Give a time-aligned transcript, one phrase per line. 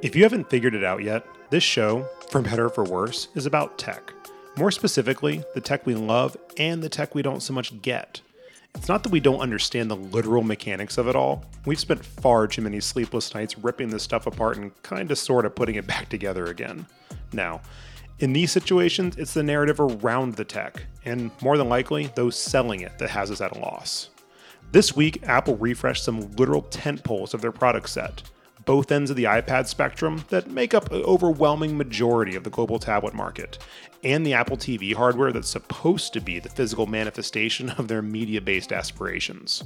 [0.00, 3.46] If you haven't figured it out yet, this show, for better or for worse, is
[3.46, 4.12] about tech.
[4.56, 8.20] More specifically, the tech we love and the tech we don't so much get.
[8.76, 11.44] It's not that we don't understand the literal mechanics of it all.
[11.66, 15.44] We've spent far too many sleepless nights ripping this stuff apart and kind of sort
[15.44, 16.86] of putting it back together again.
[17.32, 17.60] Now,
[18.20, 22.82] in these situations, it's the narrative around the tech, and more than likely, those selling
[22.82, 24.10] it that has us at a loss.
[24.70, 28.22] This week, Apple refreshed some literal tentpoles of their product set,
[28.68, 32.78] both ends of the iPad spectrum that make up an overwhelming majority of the global
[32.78, 33.56] tablet market,
[34.04, 38.42] and the Apple TV hardware that's supposed to be the physical manifestation of their media
[38.42, 39.64] based aspirations.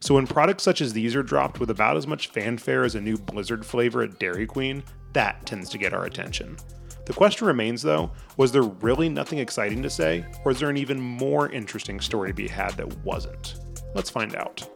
[0.00, 3.02] So, when products such as these are dropped with about as much fanfare as a
[3.02, 6.56] new Blizzard flavor at Dairy Queen, that tends to get our attention.
[7.04, 10.78] The question remains though was there really nothing exciting to say, or is there an
[10.78, 13.56] even more interesting story to be had that wasn't?
[13.94, 14.66] Let's find out.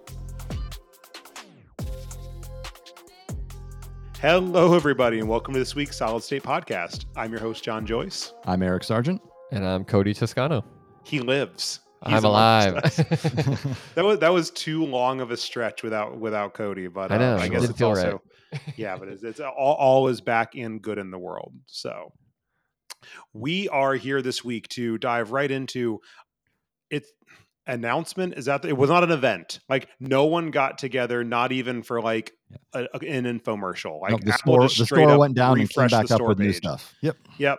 [4.23, 7.07] Hello, everybody, and welcome to this week's Solid State Podcast.
[7.17, 8.33] I'm your host, John Joyce.
[8.45, 9.21] I'm Eric Sargent.
[9.51, 10.65] And I'm Cody Toscano.
[11.03, 11.81] He lives.
[12.07, 12.75] He's I'm alive.
[13.97, 17.19] that was that was too long of a stretch without without Cody, but uh, I
[17.19, 18.23] know, I guess it's feel also
[18.77, 21.53] yeah, but it's, it's all, all is back in good in the world.
[21.67, 22.13] So
[23.33, 26.01] we are here this week to dive right into
[26.91, 27.07] it
[27.67, 31.83] announcement is that it was not an event like no one got together not even
[31.83, 32.33] for like
[32.73, 35.61] a, a- an infomercial like No, the Apple store, just the store up went down
[35.61, 36.95] and came back up with new stuff.
[37.03, 37.17] Yep.
[37.39, 37.59] Yep.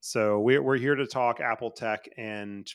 [0.00, 2.66] So we're we're here to talk Apple Tech, and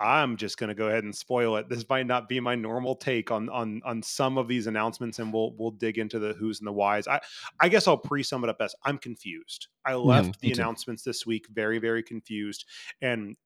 [0.00, 1.68] I'm just going to go ahead and spoil it.
[1.68, 5.32] This might not be my normal take on on on some of these announcements, and
[5.32, 7.06] we'll we'll dig into the who's and the whys.
[7.06, 7.20] I
[7.60, 9.68] I guess I'll pre sum it up as I'm confused.
[9.84, 10.40] I left mm-hmm.
[10.40, 10.62] the me too.
[10.62, 12.64] announcements this week very very confused,
[13.00, 13.36] and.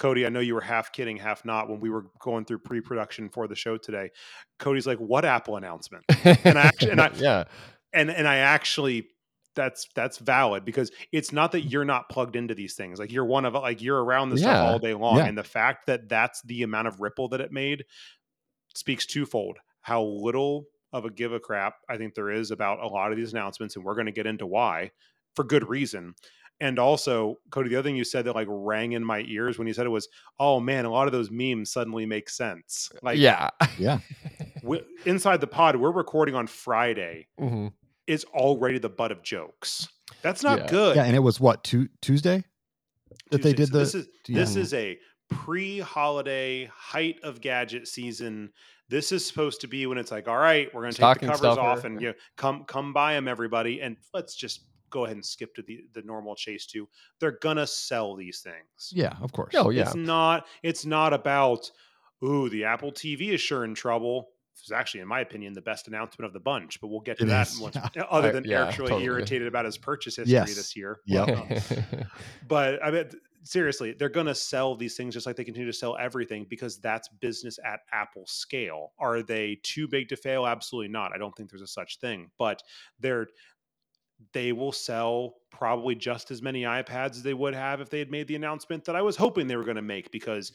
[0.00, 3.28] Cody, I know you were half kidding, half not when we were going through pre-production
[3.28, 4.10] for the show today.
[4.58, 7.44] Cody's like, "What Apple announcement?" And I actually- and I- yeah,
[7.92, 9.06] and and I actually
[9.54, 13.24] that's that's valid because it's not that you're not plugged into these things like you're
[13.24, 15.26] one of like you're around this stuff all day long Yeah.
[15.26, 17.84] and the fact that that's the amount of ripple that it made
[18.76, 22.86] speaks twofold how little of a give a crap I think there is about a
[22.86, 24.92] lot of these announcements and we're going to get into why
[25.34, 26.14] for good reason
[26.60, 29.66] and also Cody the other thing you said that like rang in my ears when
[29.66, 33.18] you said it was oh man a lot of those memes suddenly make sense like
[33.18, 33.48] yeah,
[33.78, 33.98] Yeah.
[34.62, 37.72] we, inside the pod we're recording on Friday Mhm.
[38.06, 39.88] is already the butt of jokes.
[40.22, 40.66] That's not Yeah.
[40.66, 40.96] good.
[40.96, 41.04] Yeah.
[41.04, 42.44] And it was what, tu- Tuesday
[43.30, 43.54] that they Tuesday.
[43.54, 43.78] did So the.
[43.78, 44.98] this is this is a
[45.30, 48.50] pre-holiday height of gadget season.
[48.88, 51.26] This is supposed to be when it's like, all right, we're going to take the
[51.28, 55.16] covers off and you know, come come buy them, everybody, and let's just go ahead
[55.16, 56.88] and skip to the the normal chase too.
[57.18, 58.90] They're gonna sell these things.
[58.92, 59.54] Yeah, of course.
[59.56, 60.46] Oh yeah, It's not.
[60.62, 61.70] It's not about.
[62.22, 64.28] Ooh, the Apple TV is sure in trouble.
[64.54, 66.78] This is actually, in my opinion, the best announcement of the bunch.
[66.82, 67.76] But we'll get to It that is, once.
[67.96, 68.02] yeah.
[68.10, 69.06] Other I- than yeah, Eric's really totally.
[69.06, 70.54] irritated about his purchase history Yes.
[70.54, 70.98] this year.
[71.06, 71.28] Yep.
[71.30, 72.04] Um,
[72.46, 73.08] but I mean,
[73.42, 76.78] seriously, they're going to sell these things just like they continue to sell everything because
[76.78, 78.92] that's business at Apple scale.
[78.98, 80.46] Are they too big to fail?
[80.46, 81.12] Absolutely not.
[81.14, 82.30] I don't think there's a such thing.
[82.38, 82.62] But
[82.98, 83.28] they're
[84.32, 88.10] they will sell probably just as many iPads as they would have if they had
[88.10, 90.52] made the announcement that I was hoping they were going to make because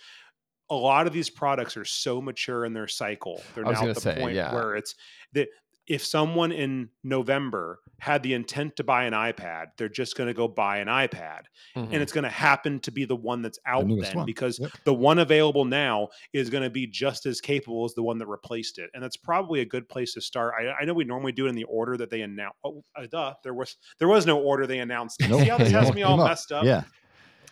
[0.69, 3.41] a lot of these products are so mature in their cycle.
[3.53, 4.53] They're now at the say, point yeah.
[4.53, 4.95] where it's
[5.33, 5.49] that
[5.87, 10.33] if someone in November had the intent to buy an iPad, they're just going to
[10.33, 11.41] go buy an iPad,
[11.75, 11.93] Mhm.
[11.93, 14.25] and it's going to happen to be the one that's out newest then one.
[14.25, 14.71] because Yep.
[14.83, 18.27] the one available now is going to be just as capable as the one that
[18.27, 20.55] replaced it, and that's probably a good place to start.
[20.59, 22.55] I, I know we normally do it in the order that they announce.
[22.63, 25.21] Oh, uh, duh, there was there was no order they announced.
[25.29, 25.41] Nope.
[25.41, 26.65] See how this has me all messed up.
[26.65, 26.83] Yeah.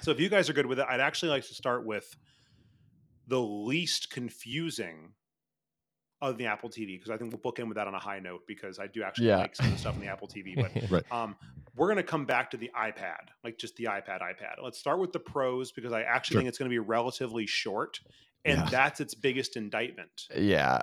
[0.01, 2.13] So if you guys are good with it, I'd actually like to start with
[3.27, 5.13] the least confusing
[6.29, 8.19] of the Apple TV because I think we'll book in with that on a high
[8.19, 9.37] note because I do actually Yeah.
[9.37, 10.55] like some of the stuff on the Apple TV.
[10.55, 11.03] But Right.
[11.11, 11.35] um,
[11.75, 14.61] we're going to come back to the iPad, like just the iPad, iPad.
[14.61, 16.41] Let's start with the pros because I actually Sure.
[16.41, 17.99] think it's going to be relatively short,
[18.45, 18.69] and Yeah.
[18.69, 20.27] that's its biggest indictment.
[20.35, 20.79] yeah,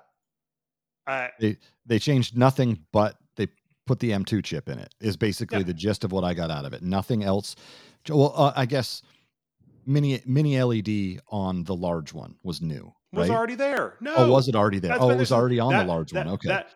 [1.06, 1.28] Uh,
[1.86, 3.48] They changed nothing, but they
[3.86, 5.64] put the M2 chip in it, is basically Yeah.
[5.64, 6.82] the gist of what I got out of it.
[6.82, 7.56] Nothing else.
[8.08, 9.02] Well, uh, I guess
[9.86, 12.92] mini mini LED on the large one was new.
[13.12, 13.36] Was right?
[13.36, 13.96] already there.
[14.00, 14.92] No, oh, was it already there?
[14.92, 16.34] That's Oh, it was already on that- the large that- one.
[16.34, 16.48] Okay.
[16.48, 16.70] That,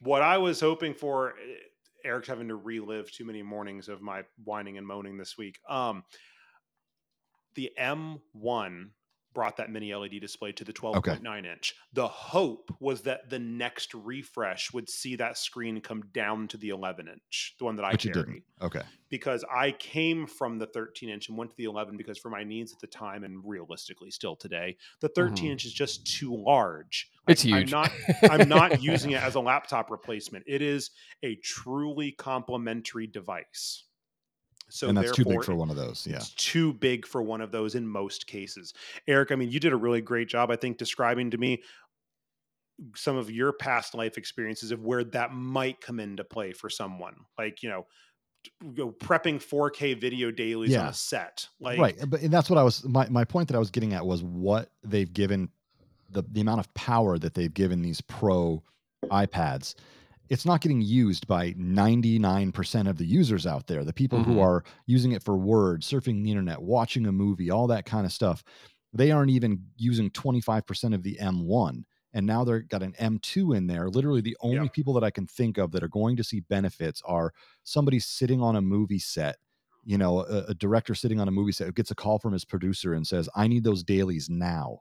[0.00, 1.56] what I was hoping for, eh,
[2.04, 5.58] Eric's having to relive too many mornings of my whining and moaning this week.
[5.68, 6.04] Um,
[7.54, 8.90] the M1
[9.36, 11.74] brought that mini LED display to the 12.9 inch.
[11.92, 16.70] The hope was that the next refresh would see that screen come down to the
[16.70, 18.14] 11 inch, the one that I carry.
[18.14, 18.42] didn't.
[18.62, 18.80] Okay.
[19.10, 22.44] Because I came from the 13 inch and went to the 11 because for my
[22.44, 25.52] needs at the time and realistically still today, the 13 Mhm.
[25.52, 27.10] inch is just too large.
[27.28, 27.70] It's I'm huge.
[27.72, 27.92] not
[28.22, 30.44] I'm not using it as a laptop replacement.
[30.46, 30.92] It is
[31.22, 33.84] a truly complementary device.
[34.68, 36.06] So and that's too big for one of those.
[36.08, 36.16] Yeah.
[36.16, 38.74] it's too big for one of those in most cases.
[39.06, 41.62] Eric, I mean, you did a really great job, I think, describing to me
[42.94, 47.14] some of your past life experiences of where that might come into play for someone.
[47.38, 47.86] Like, you know,
[49.00, 51.48] prepping 4K video dailies on a set.
[51.60, 51.96] Like, right.
[52.06, 54.22] But and that's what I was my, my point that I was getting at was
[54.22, 55.48] what they've given
[56.10, 58.62] the the amount of power that they've given these pro
[59.04, 59.74] iPads.
[60.28, 63.84] It's not getting used by 99% of the users out there.
[63.84, 64.40] The people who Mhm.
[64.40, 68.12] are using it for Word, surfing the internet, watching a movie, all that kind of
[68.12, 68.42] stuff.
[68.92, 73.66] They aren't even using 25% of the M1 and now they've got an M2 in
[73.66, 73.88] there.
[73.90, 74.70] Literally, the only Yeah.
[74.70, 77.32] people that I can think of that are going to see benefits are
[77.62, 79.36] somebody sitting on a movie set.
[79.84, 82.32] You know, a, a director sitting on a movie set who gets a call from
[82.32, 84.80] his producer and says, "I need those dailies now."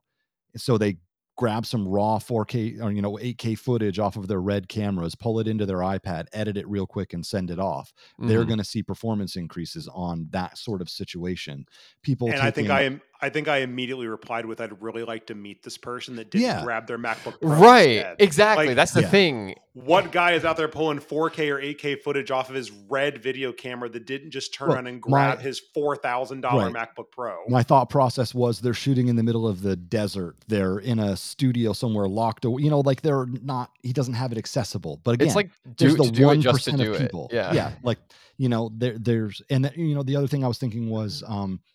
[0.57, 0.97] So they
[1.37, 5.39] grab some raw 4K or you know 8K footage off of their red cameras, pull
[5.39, 7.93] it into their iPad, edit it real quick, and send it off.
[8.21, 8.47] They're Mhm.
[8.47, 11.65] going to see performance increases on that sort of situation.
[12.03, 13.01] People and I think I am.
[13.21, 16.45] I think I immediately replied with, "I'd really like to meet this person that didn't
[16.45, 16.63] Yeah.
[16.63, 17.89] grab their MacBook Pro Right.
[17.97, 18.67] instead." Exactly.
[18.67, 19.09] Like- That's the Yeah.
[19.09, 19.55] thing.
[19.73, 23.51] What guy is out there pulling 4K or 8K footage off of his red video
[23.51, 26.87] camera that didn't just turn Well, around and my- grab his four thousand dollar Right.
[26.95, 27.39] MacBook Pro?
[27.49, 30.37] my thought process was they're shooting in the middle of the desert.
[30.47, 32.63] They're in a studio somewhere locked away.
[32.63, 33.71] You know, like they're not.
[33.83, 35.01] He doesn't have it accessible.
[35.03, 36.97] But again, it's like there's the to do it one just to of it.
[37.01, 37.29] people.
[37.33, 37.53] Yeah.
[37.53, 37.71] yeah.
[37.83, 37.97] Like
[38.37, 41.21] you know, there there's and the- you know the other thing I was thinking was
[41.27, 41.59] um,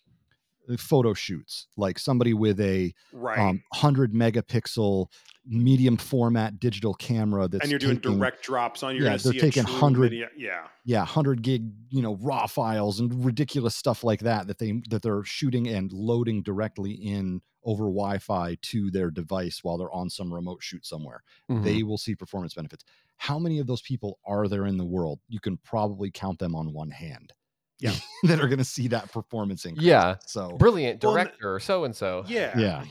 [0.79, 1.67] photo shoots.
[1.75, 3.37] Like somebody with a right.
[3.39, 5.07] um, hundred megapixel
[5.45, 8.95] medium format digital camera that's and you're doing taking, direct drops on.
[8.95, 13.25] You're Yeah, they're taking 100 video- Yeah, yeah 100 gig you know raw files and
[13.25, 18.55] ridiculous stuff like that that they that they're shooting and loading directly in over wi-fi
[18.61, 21.63] to their device while they're on some remote shoot somewhere Mhm.
[21.63, 22.83] they will see performance benefits
[23.17, 26.55] how many of those people are there in the world you can probably count them
[26.55, 27.33] on one hand
[27.81, 27.93] Yeah.
[28.23, 30.15] that are going to see that performance increase Yeah.
[30.25, 32.23] so Brilliant Well, n- director, so and so.
[32.27, 32.83] yeah, yeah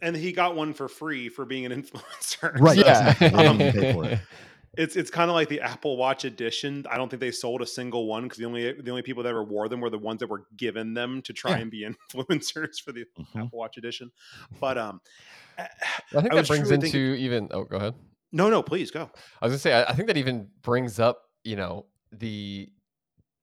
[0.00, 2.58] And he got one for free for being an influencer.
[2.60, 3.10] right Yeah.
[3.10, 3.28] exactly.
[3.30, 4.20] They didn't pay for it.
[4.76, 6.86] It's it's kind of like the Apple Watch edition.
[6.88, 9.28] I don't think they sold a single one because the only the only people that
[9.28, 11.56] ever wore them were the ones that were given them to try Yeah.
[11.62, 13.46] and be influencers for the Mhm.
[13.46, 14.12] Apple Watch edition.
[14.60, 15.00] But um,
[15.58, 15.66] I
[16.12, 17.48] think I that brings into thinking- even.
[17.50, 17.94] Oh, go ahead.
[18.30, 19.10] no, no, please go.
[19.42, 22.68] I was gonna say, I, I think that even brings up, you know, the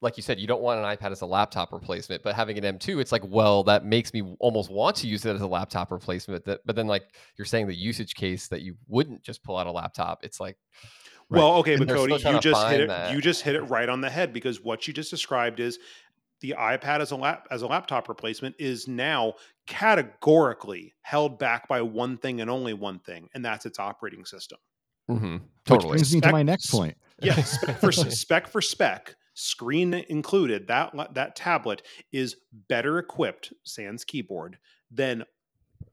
[0.02, 2.78] like you said, you don't want an iPad as a laptop replacement, but having an
[2.78, 5.90] M2, it's like, well, that makes me almost want to use it as a laptop
[5.90, 6.44] replacement.
[6.44, 7.04] That, but then, like
[7.36, 10.22] you're saying, the usage case that you wouldn't just pull out a laptop.
[10.22, 10.56] It's like,
[11.28, 11.40] Right.
[11.40, 12.88] Well, okay, And but Cody, you just hit it.
[12.88, 13.12] that.
[13.12, 15.80] You just hit it right on the head because what you just described is
[16.40, 19.34] the iPad as a lap as a laptop replacement is now
[19.66, 24.58] categorically held back by one thing and only one thing, and that's its operating system.
[25.10, 25.34] Mm-hmm.
[25.34, 25.90] which totally.
[25.90, 30.66] brings me to my next sp- point Yeah, spec for spec for spec, screen included.
[30.66, 34.58] That that tablet is better equipped, sans keyboard,
[34.90, 35.24] than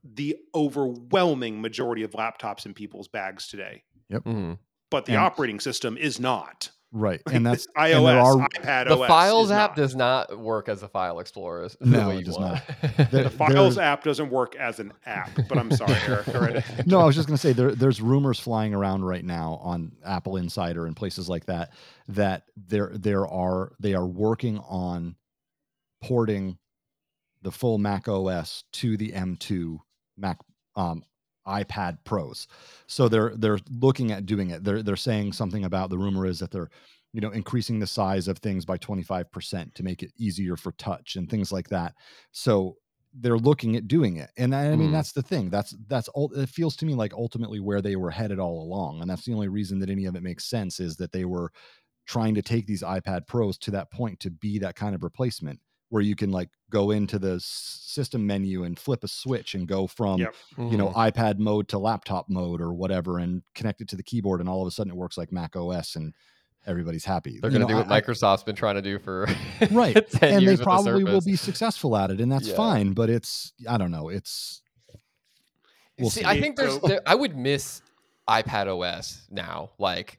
[0.02, 3.84] the overwhelming majority of laptops in people's bags today.
[4.10, 4.58] Mhm.
[4.90, 6.70] But the And- operating system is not.
[6.96, 9.76] Right and that's iOS, there are iPad, The OS Files app not.
[9.76, 11.64] does not work as a file explorer.
[11.64, 12.62] is the No, way it does want.
[13.10, 16.28] There- The Files app doesn't work as an app, but I'm sorry, Eric.
[16.28, 16.86] All right.
[16.86, 19.92] no, I was just going to say there, there's rumors flying around right now on
[20.06, 21.72] Apple Insider and places like that
[22.08, 25.16] that there there are they are working on
[26.02, 26.58] porting
[27.42, 29.78] the full Mac OS to the M2
[30.16, 30.38] Mac
[30.76, 31.02] um,
[31.46, 32.46] iPad Pros.
[32.86, 34.64] So they're they're looking at doing it.
[34.64, 36.70] They're they're saying something about the rumor is that they're
[37.12, 41.16] you know increasing the size of things by 25% to make it easier for touch
[41.16, 41.94] and things like that.
[42.32, 42.76] So
[43.16, 44.30] they're looking at doing it.
[44.36, 44.92] And I, I mean Mm.
[44.92, 45.48] that's the thing.
[45.50, 49.00] That's that's all it feels to me like ultimately where they were headed all along.
[49.00, 51.52] And that's the only reason that any of it makes sense is that they were
[52.06, 55.60] trying to take these iPad Pros to that point to be that kind of replacement
[55.94, 59.86] where you can like go into the system menu and flip a switch and go
[59.86, 60.34] from Yep.
[60.58, 61.12] you know Mhm.
[61.12, 64.60] iPad mode to laptop mode or whatever and connect it to the keyboard and all
[64.60, 66.12] of a sudden it works like Mac OS and
[66.66, 67.38] everybody's happy.
[67.40, 69.28] they're going to know, do what I- I- Microsoft's been trying to do for
[69.70, 72.48] right 10 and years they with the probably will be successful at it and that's
[72.48, 72.56] Yeah.
[72.56, 74.62] fine but it's i don't know it's
[75.96, 76.26] we'll see, see.
[76.26, 76.76] I think there's.
[76.80, 77.82] There, I would miss
[78.28, 79.70] iPad OS now.
[79.78, 80.18] Like,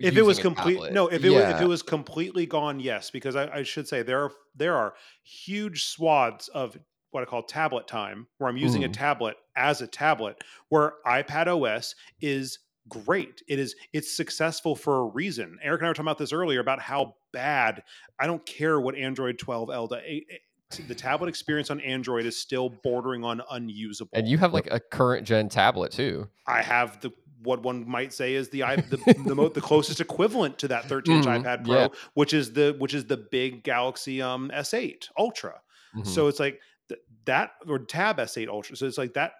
[0.00, 3.36] if it was complete no if it was if it was completely gone yes because
[3.36, 6.76] I, I should say there are there are huge swaths of
[7.10, 8.92] what I call tablet time, where I'm using a Mm.
[8.92, 13.42] tablet as a tablet, where iPad OS is great.
[13.48, 15.58] It is it's successful for a reason.
[15.62, 17.82] Eric and I were talking about this earlier about how bad.
[18.18, 23.24] I don't care what Android 12 L the tablet experience on Android is still bordering
[23.24, 24.10] on unusable.
[24.12, 26.28] And you have like a current gen tablet too.
[26.46, 27.10] I have the
[27.42, 31.16] what one might say is the the the, mo- the closest equivalent to that 13
[31.16, 31.88] inch Mhm, iPad Pro, yeah.
[32.14, 35.60] which is the which is the big Galaxy um S8 Ultra.
[35.96, 36.06] Mhm.
[36.06, 38.76] So it's like th- that or Tab S8 Ultra.
[38.76, 39.32] So it's like that.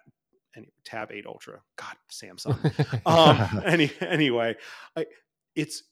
[0.55, 1.61] Any Tab 8 Ultra.
[1.77, 2.57] God, Samsung.
[3.05, 3.61] um.
[3.65, 4.55] Any anyway,
[4.97, 5.05] I,
[5.55, 5.83] it's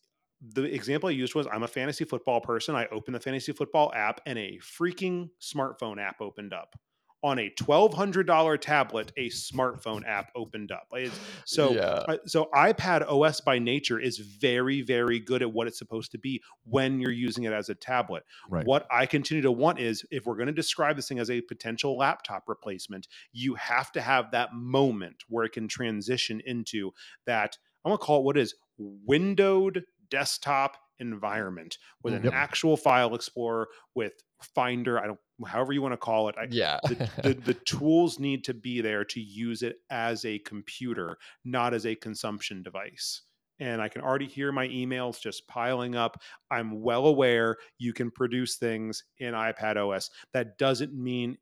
[0.54, 2.76] the example I used was I'm a fantasy football person.
[2.76, 6.76] I opened the fantasy football app and a freaking smartphone app opened up.
[7.22, 10.88] On a twelve hundred dollar tablet, a smartphone app opened up.
[10.96, 11.82] It's- so yeah.
[11.82, 16.18] uh, so iPad OS by nature is very, very good at what it's supposed to
[16.18, 18.24] be when you're using it as a tablet.
[18.50, 18.66] Right.
[18.66, 21.42] What I continue to want is if we're going to describe this thing as a
[21.42, 26.92] potential laptop replacement, you have to have that moment where it can transition into
[27.26, 27.58] that.
[27.84, 32.34] I'm going to call it what is windowed desktop environment with an Yep.
[32.34, 34.14] actual file explorer with
[34.56, 35.00] Finder.
[35.00, 36.36] I don't, however you want to call it.
[36.40, 36.80] I, yeah.
[36.84, 41.74] the, the, the tools need to be there to use it as a computer, not
[41.74, 43.22] as a consumption device.
[43.62, 46.22] And I can already hear my emails just piling up.
[46.50, 50.10] I'm well aware you can produce things in iPad OS.
[50.34, 51.38] That doesn't mean,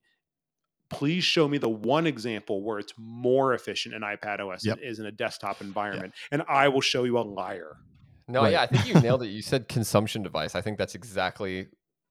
[0.90, 4.78] please show me the one example where it's more efficient in iPad OS Yep.
[4.78, 6.14] than it is in a desktop environment.
[6.32, 7.78] And I will show you a liar.
[8.28, 8.54] No, Right.
[8.54, 9.28] yeah, I think you nailed it.
[9.28, 10.56] You said consumption device.
[10.56, 11.68] I think that's exactly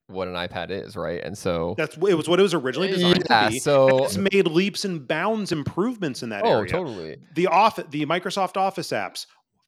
[0.09, 1.23] what an iPad is, right?
[1.23, 3.59] And so That's it was what it was originally designed yeah, to be.
[3.59, 6.71] so It's made leaps and bounds improvements in that oh, area.
[6.71, 7.17] totally.
[7.35, 9.27] the off the Microsoft Office apps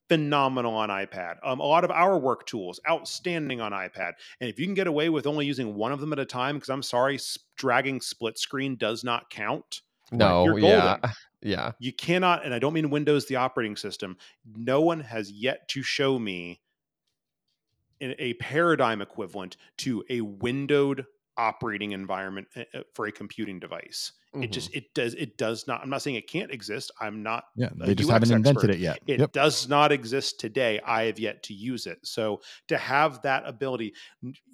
[0.09, 1.35] phenomenal on iPad.
[1.43, 4.13] Um, a lot of our work tools outstanding on iPad.
[4.41, 6.55] And if you can get away with only using one of them at a time,
[6.55, 7.19] because I'm sorry,
[7.55, 9.81] dragging split screen does not count.
[10.11, 10.97] No, you're yeah,
[11.41, 11.71] yeah.
[11.77, 14.17] You cannot, and I don't mean Windows the operating system.
[14.55, 16.59] No one has yet to show me
[18.01, 21.05] a paradigm equivalent to a windowed
[21.37, 24.11] operating environment uh, uh, for a computing device.
[24.33, 24.51] It Mhm.
[24.51, 25.81] just it does it does not.
[25.81, 26.91] I'm not saying it can't exist.
[26.99, 28.75] I'm not Yeah, they just UX haven't invented expert.
[28.75, 28.99] it yet.
[29.07, 29.31] it Yep.
[29.31, 30.79] does not exist today.
[30.85, 31.99] I have yet to use it.
[32.05, 33.93] So to have that ability,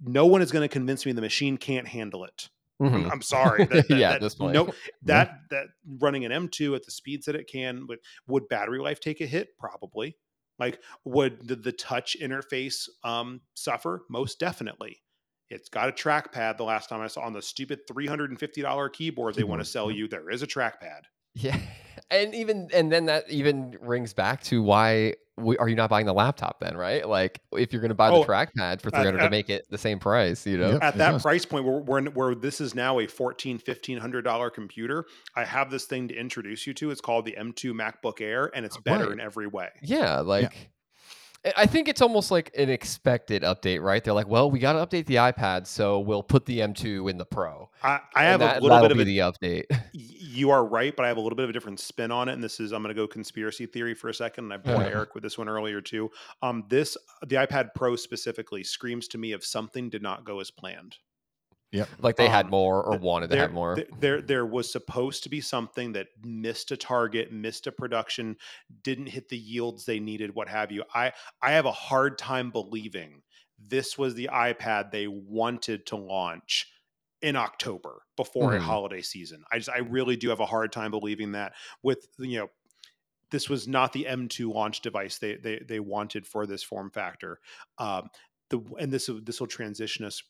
[0.03, 2.49] no one is going to convince me the machine can't handle it.
[2.79, 3.11] I'm, Mhm.
[3.11, 3.65] I'm sorry.
[3.65, 4.53] That, that- Yeah, at that- this point.
[4.53, 4.73] no,
[5.03, 5.67] that that
[5.99, 9.25] running an M2 at the speeds that it can, would would battery life take a
[9.25, 9.57] hit?
[9.57, 10.15] Probably.
[10.59, 14.03] Like, would the, the touch interface um, suffer?
[14.09, 15.01] Most definitely.
[15.49, 16.57] It's got a trackpad.
[16.57, 19.43] The last time I saw on the stupid three hundred and fifty dollar keyboard they
[19.43, 21.01] want to sell you, there is a trackpad.
[21.35, 21.59] Yeah,
[22.09, 26.05] and even and then that even rings back to why we, are you not buying
[26.05, 27.07] the laptop then, right?
[27.07, 29.49] Like if you're going to buy the Oh, trackpad for uh, 300 uh, to make
[29.49, 30.71] it the same price, you know?
[30.71, 30.83] Yep.
[30.83, 31.21] at that does.
[31.21, 35.69] price point where, where, where this is now a 14 1500 dollar computer i have
[35.69, 39.05] this thing to introduce you to it's called the m2 macbook air and it's better
[39.05, 39.11] Right.
[39.13, 44.03] in every way Yeah, like I- I think it's almost like an expected update, right?
[44.03, 47.19] They're like, well, we got to update the iPad, so we'll put the M2 in
[47.19, 47.69] the Pro.
[47.83, 49.65] i, I have that, a little bit of be a the update.
[50.35, 52.29] Y- you are right but i have a little bit of a different spin on
[52.29, 54.57] it and this is i'm going to go conspiracy theory for a second and i
[54.57, 54.87] bored Uh-huh.
[54.87, 56.09] eric with this one earlier too
[56.41, 60.51] um this the ipad pro specifically screams to me of something did not go as
[60.51, 60.97] planned
[61.71, 63.75] Yeah, like they had Um, more or th- wanted to have more.
[63.75, 68.37] th- There, there was supposed to be something that missed a target, missed a production,
[68.83, 70.83] didn't hit the yields they needed, what have you.
[70.93, 73.23] I, I have a hard time believing
[73.57, 76.71] this was the iPad they wanted to launch
[77.25, 78.63] in October before a Mhm.
[78.63, 79.43] holiday season.
[79.51, 81.53] I just, I really do have a hard time believing that
[81.83, 82.49] with you know.
[83.31, 87.39] This was not the M2 launch device they they they wanted for this form factor.
[87.79, 88.09] Um,
[88.49, 90.21] the and this will- this will transition us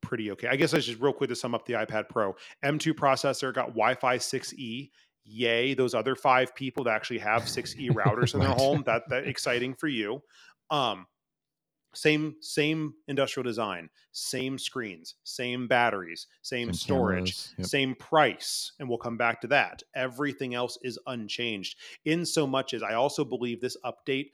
[0.00, 0.46] pretty okay.
[0.46, 2.36] I guess I just real quick to sum up the iPad Pro.
[2.62, 4.90] M2 processor got Wi-Fi 6E.
[5.24, 8.82] Yay, those other five people that actually have 6E routers in their home.
[8.86, 10.22] That that exciting for you.
[10.70, 11.06] Um
[11.94, 17.66] same same industrial design, same screens, same batteries, same, Same storage, cameras, yep.
[17.66, 19.82] same price, and we'll come back to that.
[19.94, 21.76] Everything else is unchanged.
[22.04, 24.30] In so much as I also believe this update,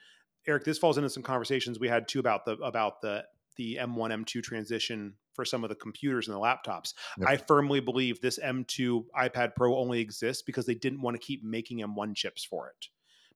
[0.46, 3.24] Eric, this falls into some conversations we had too about the about the
[3.56, 6.94] the M1 M2 transition for some of the computers and the laptops.
[7.18, 7.28] Yep.
[7.28, 11.44] I firmly believe this M2 iPad Pro only exists because they didn't want to keep
[11.44, 12.88] making M1 chips for it.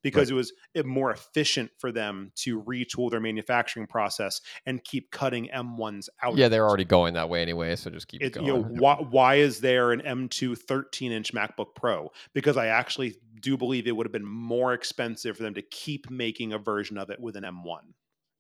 [0.05, 5.11] Because it was it more efficient for them to retool their manufacturing process and keep
[5.11, 6.37] cutting M1s out.
[6.37, 8.47] yeah, they're already going that way anyway, so just keep It, going.
[8.47, 12.11] you know, why, why is there an M2 13 inch MacBook Pro?
[12.35, 16.11] Because I actually do believe it would have been more expensive for them to keep
[16.11, 17.81] making a version of it with an M1.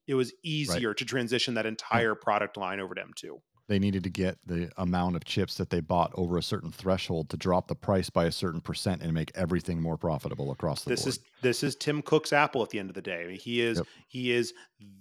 [0.06, 1.71] It was easier to transition that hmm.
[1.71, 3.40] entire product line over to M2.
[3.68, 7.30] They needed to get the amount of chips that they bought over a certain threshold
[7.30, 10.90] to drop the price by a certain percent and make everything more profitable across the
[10.90, 11.09] this board.
[11.09, 13.23] is this is Tim Cook's Apple at the end of the day.
[13.23, 13.87] I mean, he is Yep.
[14.09, 14.52] he is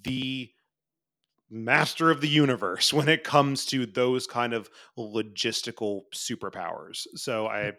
[0.04, 0.50] the
[1.50, 7.06] master of the universe when it comes to those kind of logistical superpowers.
[7.16, 7.74] So I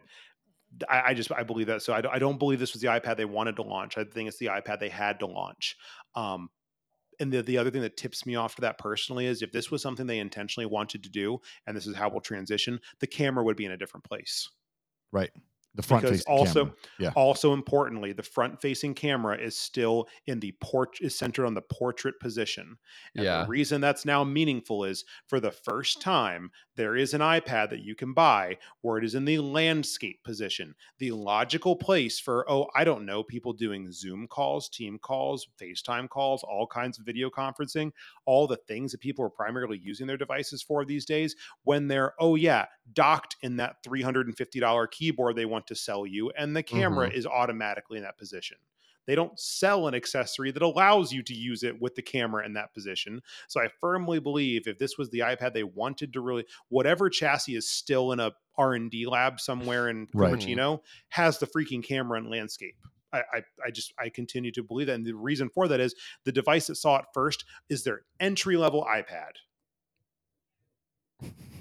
[0.88, 1.83] I, I just I believe that.
[1.83, 3.97] So I, I don't believe this was the iPad they wanted to launch.
[3.97, 5.76] I think it's the iPad they had to launch.
[6.14, 6.49] Um,
[7.21, 9.71] and the, the other thing that tips me off to that personally is if this
[9.71, 13.44] was something they intentionally wanted to do, and this is how we'll transition, the camera
[13.44, 14.49] would be in a different place.
[15.12, 15.30] right.
[15.76, 16.76] The front because facing also camera.
[17.00, 17.12] Yeah.
[17.16, 21.62] also importantly the front facing camera is still in the port is centered on the
[21.62, 22.76] portrait position
[23.16, 23.42] and Yeah.
[23.42, 27.83] the reason that's now meaningful is for the first time there is an ipad that
[27.83, 32.66] you can buy where it is in the landscape position the logical place for oh
[32.75, 37.31] i don't know people doing zoom calls team calls facetime calls all kinds of video
[37.31, 37.90] conferencing
[38.26, 42.14] all the things that people are primarily using their devices for these days when they're
[42.19, 47.09] oh yeah docked in that $350 keyboard they want to sell you and the camera
[47.09, 47.16] mm-hmm.
[47.16, 48.57] is automatically in that position
[49.06, 52.54] they don't sell an accessory that allows you to use it with the camera in
[52.54, 53.20] that position.
[53.49, 57.56] So i firmly believe if this was the ipad they wanted to really whatever chassis
[57.56, 60.32] is still in a r&d lab somewhere in Right.
[60.32, 60.50] Mm-hmm.
[60.50, 62.76] cupertino has the freaking camera and landscape.
[63.12, 65.94] I, I, I just I continue to believe that, and the reason for that is
[66.25, 69.34] the device that saw it first is their entry level iPad,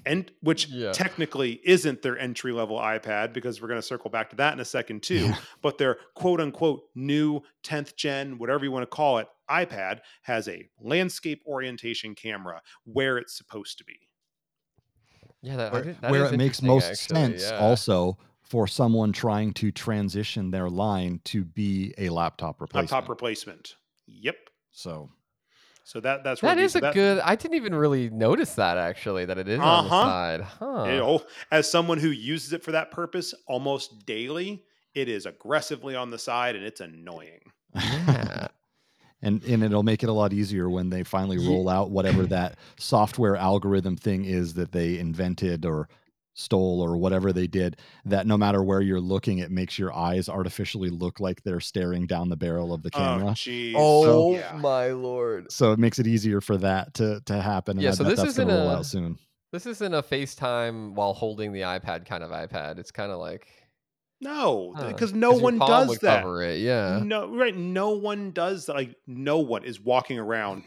[0.05, 0.91] and which Yeah.
[0.91, 4.60] technically isn't their entry level iPad because we're going to circle back to that in
[4.60, 5.27] a second too.
[5.27, 5.38] Yeah.
[5.62, 10.48] But their quote unquote new 10th gen, whatever you want to call it, iPad has
[10.48, 14.00] a landscape orientation camera where it's supposed to be.
[15.41, 17.58] Yeah, that, I where, that where is it makes most actually, sense yeah.
[17.60, 22.91] also for someone trying to transition their line to be a laptop replacement.
[22.91, 23.75] Laptop replacement.
[24.05, 24.36] Yep.
[24.72, 25.10] so
[25.85, 27.19] So that that's where That a that- good.
[27.19, 29.25] I didn't even really notice that actually.
[29.25, 30.03] That it is on the Uh-huh.
[30.05, 30.83] side, huh?
[30.87, 34.63] You know, as someone who uses it for that purpose almost daily,
[34.95, 37.41] it is aggressively on the side and it's annoying.
[37.75, 38.47] Yeah.
[39.21, 42.57] and and it'll make it a lot easier when they finally roll out whatever that
[42.77, 45.89] software algorithm thing is that they invented or
[46.35, 50.27] stole or whatever they did that no matter where you're looking it makes your eyes
[50.27, 53.73] artificially look like they're staring down the barrel of the Oh, camera jeez.
[53.77, 54.57] Oh yeah.
[54.59, 55.51] my lord!
[55.51, 58.25] so it makes it easier for that to to happen Yeah, I so bet this
[58.29, 59.17] isn't gonna roll a- out soon
[59.51, 62.79] This isn't a FaceTime while holding the iPad kind of iPad.
[62.79, 63.46] It's kind of like
[64.19, 66.22] No, because no 'cause your one does that.
[66.24, 67.01] Cover it, yeah.
[67.03, 67.55] No, right.
[67.55, 68.75] No one does that.
[68.75, 70.63] Like, no one is walking around.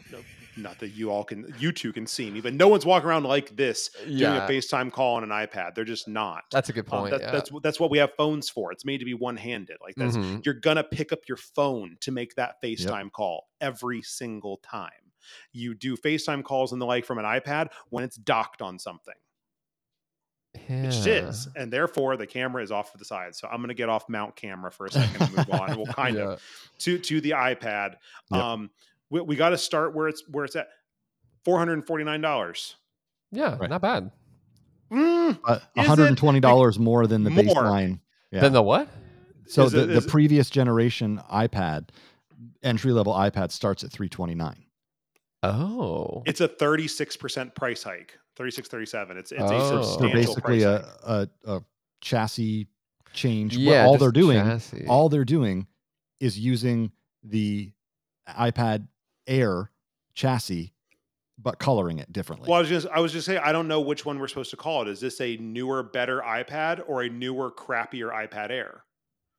[0.57, 3.07] No, Not that you all can, you two can see me, but no one's walking
[3.09, 5.75] around like this doing Yeah, a FaceTime call on an iPad.
[5.75, 6.43] They're just not.
[6.51, 7.11] that's a good Um, point.
[7.11, 7.31] that- yeah.
[7.31, 8.71] That's what that's what we have phones for.
[8.71, 9.77] It's made to be one handed.
[9.81, 10.43] Like that's Mhm.
[10.45, 14.91] you're gonna pick up your phone to make that FaceTime call every single time.
[15.51, 19.15] You do FaceTime calls and the like from an iPad when it's docked on something.
[20.55, 21.27] It just Yeah.
[21.29, 21.47] is.
[21.55, 23.35] And therefore the camera is off to the side.
[23.35, 25.77] So I'm gonna get off mount camera for a second and move on.
[25.77, 26.41] We'll kind of
[26.79, 27.95] to to the iPad.
[28.31, 28.41] Yep.
[28.41, 28.71] Um
[29.09, 30.67] we, we gotta start where it's where it's at.
[31.45, 32.75] Four hundred and forty nine dollars.
[33.31, 33.69] Yeah, Right.
[33.69, 34.11] not bad.
[34.91, 37.43] Mm, uh, $120 more than the More.
[37.43, 37.99] baseline
[38.31, 38.39] yeah.
[38.39, 38.87] Then the what?
[39.45, 41.89] so Is the, it- the previous generation ipad
[42.63, 44.63] entry level ipad starts at 329
[45.43, 48.17] Oh, it's a 36% price hike.
[48.37, 49.17] 36, 37.
[49.17, 49.79] It's it's Oh.
[49.79, 51.29] a So they're basically price a, hike.
[51.45, 51.61] a, a
[52.01, 52.67] chassis
[53.13, 53.85] change What yeah.
[53.85, 54.85] all they're doing chassis.
[54.87, 55.67] all they're doing
[56.19, 56.91] is using
[57.23, 57.71] the
[58.29, 58.87] ipad
[59.27, 59.71] air
[60.13, 60.73] chassis
[61.39, 63.79] but coloring it differently Well, I was just I was just saying I don't know
[63.81, 64.87] which one we're supposed to call it.
[64.87, 68.83] Is this a newer, better iPad or a newer, crappier iPad Air?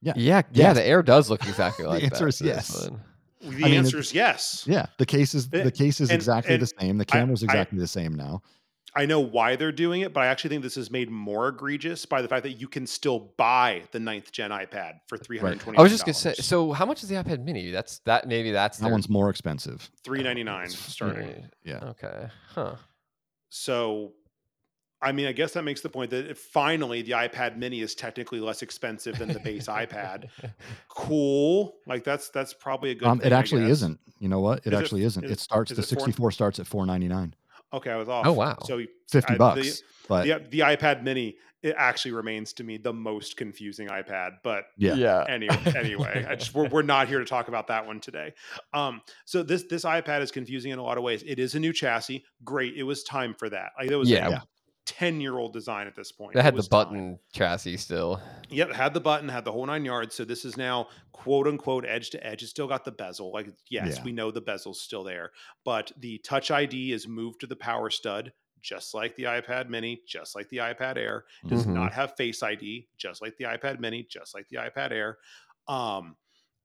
[0.01, 0.42] Yeah, yeah.
[0.53, 0.77] Yes.
[0.77, 2.88] The air does look exactly like The answer that is yes.
[2.88, 3.01] one.
[3.40, 4.64] The I mean, answer it- is yes.
[4.68, 7.42] yeah the case is the case is and- exactly and the same the I- camera's
[7.42, 8.42] I- exactly the same now
[8.94, 12.07] I know why they're doing it, but I actually think this is made more egregious
[12.07, 15.61] by the fact that you can still buy the ninth gen iPad for three hundred
[15.61, 15.79] twenty.
[15.79, 16.35] I was just gonna say.
[16.35, 17.70] So, how much is the iPad Mini?
[17.70, 18.27] That's that.
[18.27, 21.48] Maybe that's that their- one's more expensive three ninety nine starting.
[21.64, 22.29] yeah Okay.
[22.55, 22.74] Huh.
[23.51, 24.12] So,
[25.01, 27.94] I mean, I guess that makes the point that if finally the iPad Mini is
[27.94, 30.29] technically less expensive than the base iPad.
[30.88, 33.07] Cool, like that's that's probably a good.
[33.07, 35.40] um, thing, it actually isn't you know what it Is it- actually isn't is- it
[35.40, 37.35] starts is the 64 starts at 499
[37.72, 38.26] Okay, I was off.
[38.26, 38.57] Oh wow!
[38.64, 39.83] So fifty I, bucks.
[40.09, 44.38] The, the, the, iPad Mini it actually remains to me the most confusing iPad.
[44.42, 45.24] But yeah, yeah.
[45.28, 48.33] anyway, anyway, I just we're, we're not here to talk about that one today.
[48.72, 51.22] Um, so this this iPad is confusing in a lot of ways.
[51.26, 52.24] It is a new chassis.
[52.44, 53.72] Great, it was time for that.
[53.78, 54.40] Like it was yeah.
[54.88, 56.33] 10 year old design at this point.
[56.33, 57.18] That had the button time.
[57.33, 58.22] chassis still.
[58.48, 60.14] Yep, had the button, had the whole nine yards.
[60.14, 62.42] So this is now quote unquote edge to edge.
[62.42, 63.31] It's still got the bezel.
[63.31, 64.03] Like, yes, yeah.
[64.03, 67.90] we know the bezel's still there, but the Touch ID is moved to the power
[67.90, 71.24] stud, just like the iPad mini, just like the iPad Air.
[71.46, 71.74] Does mm-hmm.
[71.74, 75.18] not have Face ID, just like the iPad mini, just like the iPad Air.
[75.68, 76.16] Um,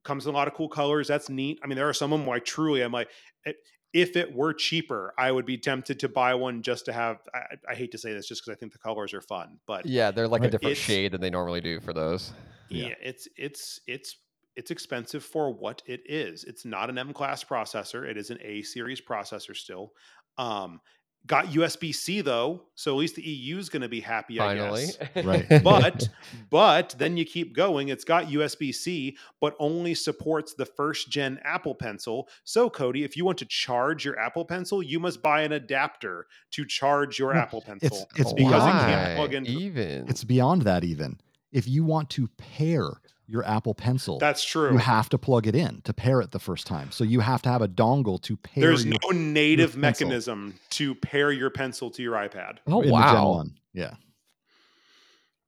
[0.05, 1.09] comes in a lot of cool colors.
[1.09, 1.59] That's neat.
[1.61, 3.09] I mean, there are some of them where I truly, I'm like,
[3.43, 3.57] it,
[3.93, 7.17] if it were cheaper, I would be tempted to buy one just to have.
[7.33, 9.85] I, I hate to say this, just because I think the colors are fun, but
[9.85, 12.33] Yeah, they're like a different shade than they normally do for those.
[12.69, 12.87] yeah.
[12.87, 12.95] Yeah.
[13.01, 14.17] it's it's it's
[14.55, 16.43] it's expensive for what it is.
[16.43, 18.07] It's not an M class processor.
[18.07, 19.93] It is an A series processor still.
[20.37, 20.79] Um,
[21.25, 24.37] got USB C though, so at least the EU is going to be happy.
[24.37, 25.25] Finally, I guess.
[25.25, 25.45] Right.
[25.63, 26.09] But
[26.49, 27.89] but then you keep going.
[27.89, 32.27] It's got USB C, but only supports the first gen Apple Pencil.
[32.43, 36.27] So Cody, if you want to charge your Apple Pencil, you must buy an adapter
[36.51, 37.39] to charge your hmm.
[37.39, 38.07] Apple Pencil.
[38.15, 39.15] it's because it can't Why?
[39.15, 39.51] plug into.
[39.51, 40.07] even.
[40.09, 41.19] It's beyond that even.
[41.51, 42.89] If you want to pair
[43.33, 44.71] your Apple Pencil, That's true.
[44.71, 46.91] you have to plug it in to pair it the first time.
[46.91, 49.81] So you have to have a dongle to pair There's your, no native pencil.
[49.81, 52.59] mechanism to pair your pencil to your iPad.
[52.67, 53.53] oh in wow, 1.
[53.73, 53.95] Yeah.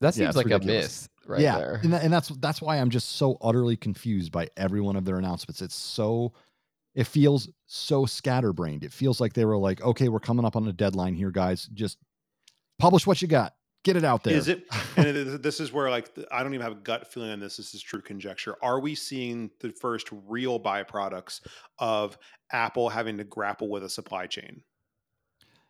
[0.01, 0.83] that seems it's like a ridiculous.
[0.83, 1.57] miss right yeah.
[1.59, 1.79] there.
[1.83, 5.05] And, tha- and that's that's why I'm just so utterly confused by every one of
[5.05, 5.61] their announcements.
[5.61, 6.33] It's so
[6.95, 8.83] it feels so scatterbrained.
[8.83, 11.69] It feels like they were like, okay, we're coming up on a deadline here, guys.
[11.73, 11.99] Just
[12.79, 13.53] publish what you got.
[13.85, 14.33] Get it out there.
[14.33, 14.65] Is it?
[14.97, 17.57] And this is where, like, I don't even have a gut feeling on this.
[17.57, 18.55] This is true conjecture.
[18.63, 21.41] Are we seeing the first real byproducts
[21.77, 22.17] of
[22.51, 24.63] Apple having to grapple with a supply chain?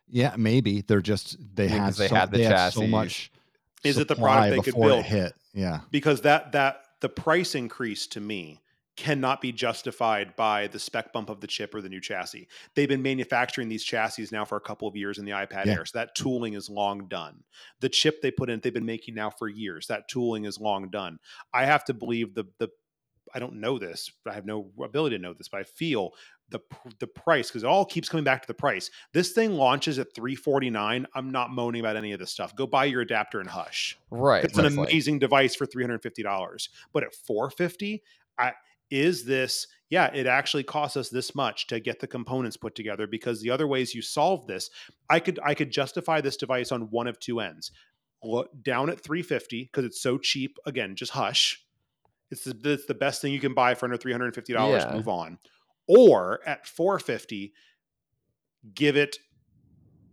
[0.08, 2.80] Yeah, maybe they're just they Yeah, had 'cause they so, had the they had so
[2.80, 2.90] chassis.
[2.90, 3.32] much.
[3.84, 5.04] Is it the product they could before it build?
[5.04, 5.34] hit?
[5.52, 8.62] Yeah, Because that that the price increase to me
[8.96, 12.48] cannot be justified by the spec bump of the chip or the new chassis.
[12.74, 15.72] They've been manufacturing these chassis now for a couple of years in the iPad Yeah.
[15.74, 17.42] Air, so that tooling is long done.
[17.80, 19.86] The chip they put in, they've been making now for years.
[19.88, 21.18] That tooling is long done.
[21.52, 22.68] I have to believe the the
[23.34, 26.12] I don't know this, but I have no ability to know this, but I feel
[26.48, 26.60] the
[27.00, 28.88] the price because it all keeps coming back to the price.
[29.12, 31.06] This thing launches at 349.
[31.12, 32.54] I'm not moaning about any of this stuff.
[32.54, 33.98] Go buy your adapter and hush.
[34.10, 34.44] right.
[34.44, 36.68] It's an like- amazing device for $350.
[36.92, 38.02] But at 450,
[38.38, 38.52] I
[38.90, 43.06] is this yeah, it actually costs us this much to get the components put together
[43.06, 44.68] because the other ways you solve this,
[45.08, 47.70] I could I could justify this device on one of two ends.
[48.24, 50.58] Lo- down at 350 because it's so cheap.
[50.66, 51.62] Again, just hush.
[52.30, 54.48] It's the, it's the best thing you can buy for under $350.
[54.48, 54.92] Yeah.
[54.92, 55.38] Move on.
[55.86, 57.52] Or at 450,
[58.74, 59.18] give it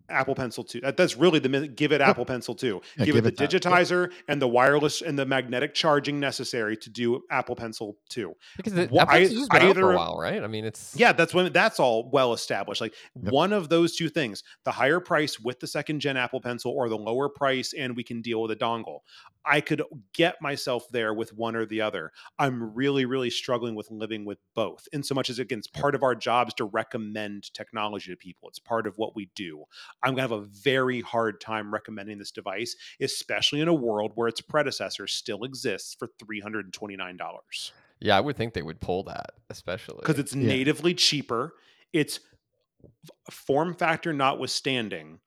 [0.09, 0.81] Apple Pencil 2.
[0.81, 1.67] That, that's really the.
[1.67, 2.81] Give it Apple Pencil 2.
[2.97, 3.51] Yeah, give, give it it the that.
[3.61, 8.33] digitizer and the wireless and the magnetic charging necessary to do Apple Pencil 2.
[8.57, 10.43] because the Wha- Apple I- Pencil's been out for a while, right?
[10.43, 12.81] I mean, it's Yeah, that's when that's all well established.
[12.81, 13.31] Like Yep.
[13.33, 16.89] one of those two things, the higher price with the second gen Apple Pencil or
[16.89, 18.99] the lower price and we can deal with a dongle.
[19.45, 19.81] I could
[20.13, 22.11] get myself there with one or the other.
[22.39, 24.87] I'm really, really struggling with living with both.
[24.93, 28.47] In so much as again, it's part of our jobs to recommend technology to people.
[28.47, 29.65] It's part of what we do.
[30.03, 34.27] I'm gonna have a very hard time recommending this device, especially in a world where
[34.27, 38.17] its predecessor still exists for $329 yeah.
[38.17, 40.47] I would think they would pull that, especially because it's Yeah.
[40.47, 41.53] natively cheaper.
[41.93, 42.19] It's
[43.31, 45.19] form factor notwithstanding.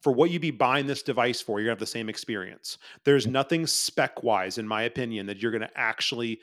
[0.00, 2.78] For what you'd be buying this device for, you're gonna have the same experience.
[3.04, 6.40] There's nothing spec wise, in my opinion, that you're gonna actually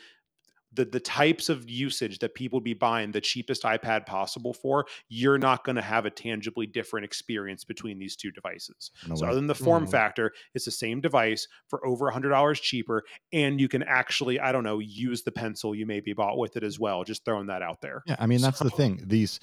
[0.73, 4.85] the the types of usage that people would be buying the cheapest iPad possible for,
[5.09, 8.91] you're not going to have a tangibly different experience between these two devices.
[9.07, 9.29] No So way.
[9.29, 13.03] other than the form factor, it's the same device for over a hundred dollars cheaper,
[13.31, 16.63] and you can actually, I don't know, use the pencil you maybe bought with it
[16.63, 17.03] as well.
[17.03, 18.03] Just throwing that out there.
[18.05, 19.01] Yeah, I mean that's the thing.
[19.05, 19.39] These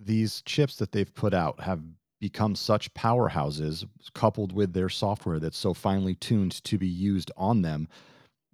[0.00, 1.80] these chips that they've put out have
[2.20, 7.62] become such powerhouses coupled with their software that's so finely tuned to be used on
[7.62, 7.88] them.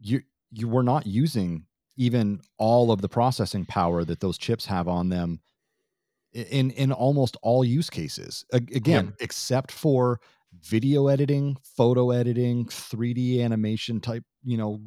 [0.01, 4.89] You you were not using even all of the processing power that those chips have
[4.89, 5.41] on them
[6.33, 8.45] in in almost all use cases.
[8.53, 10.21] Again, except for
[10.63, 14.81] video editing, photo editing, 3D animation type, you know,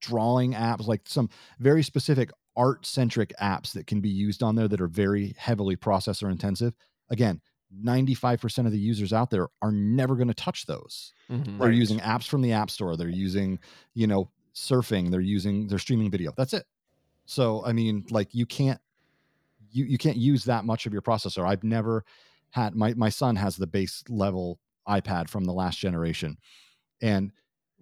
[0.00, 1.28] drawing apps like some
[1.60, 5.76] very specific art centric apps that can be used on there that are very heavily
[5.76, 6.74] processor intensive.
[7.10, 7.40] Again,
[7.74, 11.14] 95% of the users out there are never going to touch those.
[11.30, 11.58] Mhm.
[11.60, 11.72] They're Right.
[11.72, 13.58] using apps from the App Store, they're using,
[13.94, 16.32] you know, surfing, they're using they're streaming video.
[16.36, 16.64] That's it.
[17.26, 18.80] So, I mean, like you can't
[19.70, 21.46] you you can't use that much of your processor.
[21.46, 22.04] I've never
[22.50, 26.38] had my my son has the base level iPad from the last generation.
[27.02, 27.32] And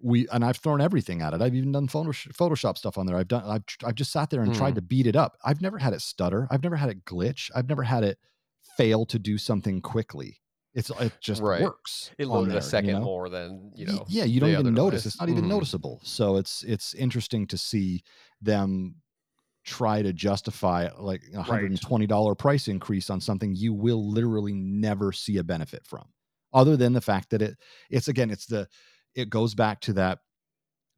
[0.01, 1.41] we and I've thrown everything at it.
[1.41, 3.15] I've even done Photoshop, stuff on there.
[3.17, 4.57] I've done I've I've just sat there and Hmm.
[4.57, 5.37] tried to beat it up.
[5.43, 6.47] I've never had it stutter.
[6.51, 7.49] I've never had it glitch.
[7.55, 8.19] I've never had it
[8.77, 10.41] fail to do something quickly.
[10.75, 11.61] It's it just Right.
[11.61, 12.11] works.
[12.19, 13.01] It loaded there, a second you know?
[13.01, 14.05] more than you know.
[14.07, 15.13] yeah you don't even notice device.
[15.13, 15.49] it's not even Mhm.
[15.49, 18.03] noticeable so it's it's interesting to see
[18.41, 18.95] them
[19.63, 24.07] try to justify like a hundred and twenty dollar price increase on something you will
[24.11, 26.05] literally never see a benefit from
[26.53, 27.57] other than the fact that it
[27.89, 28.67] it's again it's the
[29.15, 30.19] it goes back to that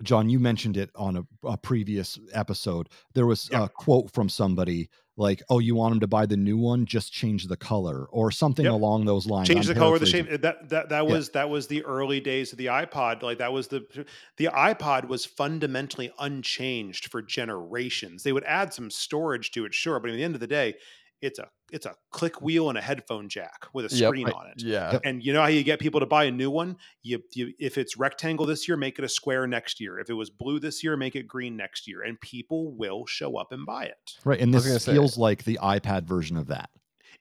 [0.04, 2.90] John, you mentioned it on a, a previous episode.
[3.16, 3.64] There was Yep.
[3.64, 6.86] a quote from somebody like, "Oh, you want him to buy the new one?
[6.86, 8.74] Just change the color or something Yep.
[8.74, 11.12] along those lines." change I'm the color the shape that that that Yeah.
[11.12, 14.06] was that was the early days of the ipod like that was the
[14.38, 20.00] the ipod was fundamentally unchanged for generations they would add some storage to it sure
[20.00, 20.76] but at the end of the day
[21.22, 24.08] it's a it's a click wheel and a headphone jack with a Yep.
[24.10, 25.00] screen on it Yeah.
[25.04, 27.78] And you know how you get people to buy a new one you, you if
[27.78, 30.84] it's rectangle this year make it a square next year if it was blue this
[30.84, 34.40] year make it green next year and people will show up and buy it Right,
[34.40, 36.70] and this gonna say- feels like the iPad version of that.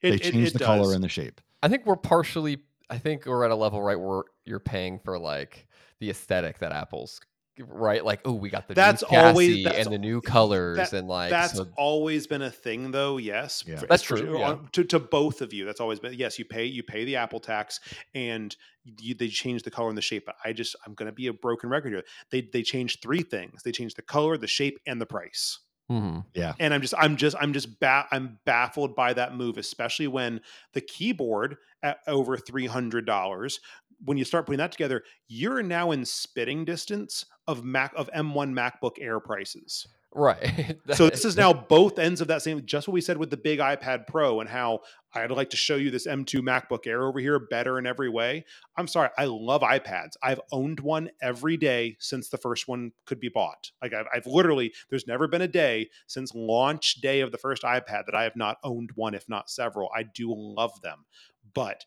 [0.01, 1.41] it, they it- changed it the color and the shape.
[1.63, 2.59] I think we're partially.
[2.89, 5.67] I think we're at a level right where you're paying for like
[5.99, 7.19] the aesthetic that Apple's
[7.59, 8.03] right.
[8.03, 10.93] Like, oh, we got the That's new chassis always- that's and the new colors that-
[10.93, 13.77] and like that's so- always been a thing though yes Yeah.
[13.77, 14.49] For- That's for- true, yeah.
[14.49, 17.15] on- to, to both of you that's always been yes you pay you pay the
[17.15, 17.79] apple tax
[18.15, 18.55] and
[18.99, 21.27] you, they change the color and the shape but i just i'm going to be
[21.27, 24.79] a broken record here they they changed three things they changed the color the shape
[24.87, 25.59] and the price
[25.91, 26.25] Mhm.
[26.59, 30.41] and i'm just i'm just i'm just ba- i'm baffled by that move especially when
[30.73, 33.59] the keyboard at over $300
[34.05, 38.53] when you start putting that together you're now in spitting distance of mac of m1
[38.53, 39.87] macbook air prices.
[40.13, 40.77] Right.
[40.93, 43.37] so this is now both ends of that same just what we said with the
[43.37, 44.79] big ipad pro and how
[45.13, 48.45] i'd like to show you this m2 macbook air over here better in every way.
[48.77, 50.13] I'm sorry i love ipads.
[50.21, 53.71] I've owned one every day since the first one could be bought.
[53.81, 57.63] Like i've, I've literally there's never been a day since launch day of the first
[57.63, 59.89] ipad that i have not owned one if not several.
[59.95, 61.05] I do love them.
[61.53, 61.85] But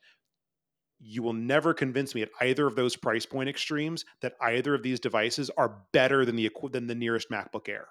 [1.00, 4.82] you will never convince me at either of those price point extremes that either of
[4.82, 7.88] these devices are better than the than the nearest macbook air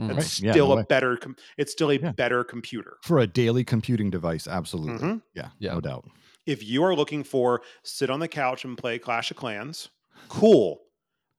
[0.00, 0.40] it's Right.
[0.40, 0.84] Yeah, still no a way.
[0.88, 1.16] better.
[1.16, 2.12] Com- it's still a Yeah.
[2.12, 2.98] better computer.
[3.02, 4.94] For a daily computing device, absolutely.
[5.08, 5.22] Mhm.
[5.34, 5.74] Yeah, Yeah.
[5.74, 6.08] no doubt.
[6.46, 9.88] If you are looking for sit on the couch and play Clash of Clans,
[10.28, 10.82] cool.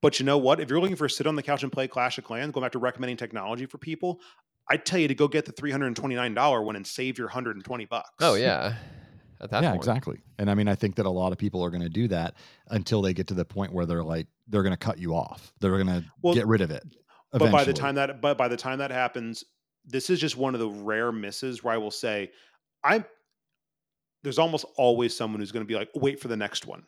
[0.02, 0.60] But you know what?
[0.60, 2.74] If you're looking for sit on the couch and play Clash of Clans, going back
[2.74, 4.20] to recommending technology for people,
[4.70, 6.86] I'd tell you to go get the three hundred and twenty nine dollar one and
[6.86, 8.10] save your hundred and twenty bucks.
[8.20, 8.76] Oh yeah.
[9.42, 9.82] At that yeah, point.
[9.82, 10.20] exactly.
[10.38, 12.36] And I mean, I think that a lot of people are going to do that
[12.70, 15.54] until they get to the point where they're like, they're going to cut you off.
[15.62, 16.84] They're going to Well, get rid of it.
[17.32, 19.44] But by the time that but by the time that happens,
[19.86, 22.32] this is just one of the rare misses where I will say,
[22.84, 23.06] I'm.
[24.24, 26.84] there's almost always someone who's going to be like, wait for the next one.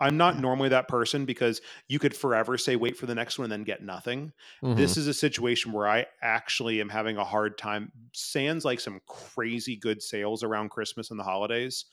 [0.00, 3.44] I'm not normally that person because you could forever say wait for the next one
[3.44, 4.32] and then get nothing.
[4.62, 4.76] Mhm.
[4.76, 7.92] This is a situation where I actually am having a hard time.
[8.12, 11.84] Sans like some crazy good sales around Christmas and the holidays.